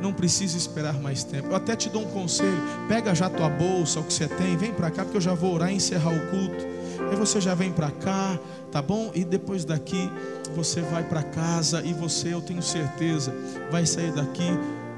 [0.00, 1.48] Não precisa esperar mais tempo.
[1.48, 4.72] Eu até te dou um conselho: pega já tua bolsa, o que você tem, vem
[4.72, 6.66] para cá, porque eu já vou orar e encerrar o culto.
[7.10, 8.38] Aí você já vem para cá,
[8.70, 9.10] tá bom?
[9.14, 10.10] E depois daqui
[10.54, 13.34] você vai para casa e você, eu tenho certeza,
[13.70, 14.46] vai sair daqui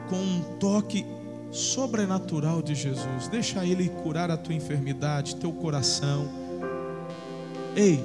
[0.09, 1.05] com um toque
[1.55, 3.29] sobrenatural de Jesus.
[3.29, 6.45] Deixa Ele curar a tua enfermidade, teu coração
[7.77, 8.05] Ei,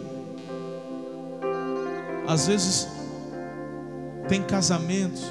[2.27, 2.87] às vezes
[4.27, 5.21] tem casamentos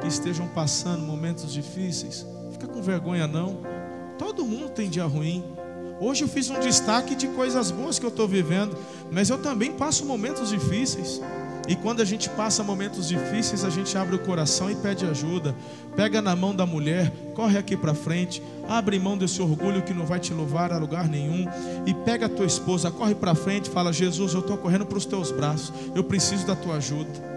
[0.00, 2.26] que estejam passando momentos difíceis.
[2.52, 3.58] Fica com vergonha não.
[4.18, 5.44] Todo mundo tem dia ruim.
[6.00, 8.76] Hoje eu fiz um destaque de coisas boas que eu estou vivendo,
[9.12, 11.20] mas eu também passo momentos difíceis.
[11.66, 15.54] E quando a gente passa momentos difíceis, a gente abre o coração e pede ajuda.
[15.96, 20.04] Pega na mão da mulher, corre aqui para frente, abre mão desse orgulho que não
[20.04, 21.46] vai te louvar a lugar nenhum.
[21.86, 25.06] E pega a tua esposa, corre para frente, fala: Jesus, eu estou correndo para os
[25.06, 27.33] teus braços, eu preciso da tua ajuda.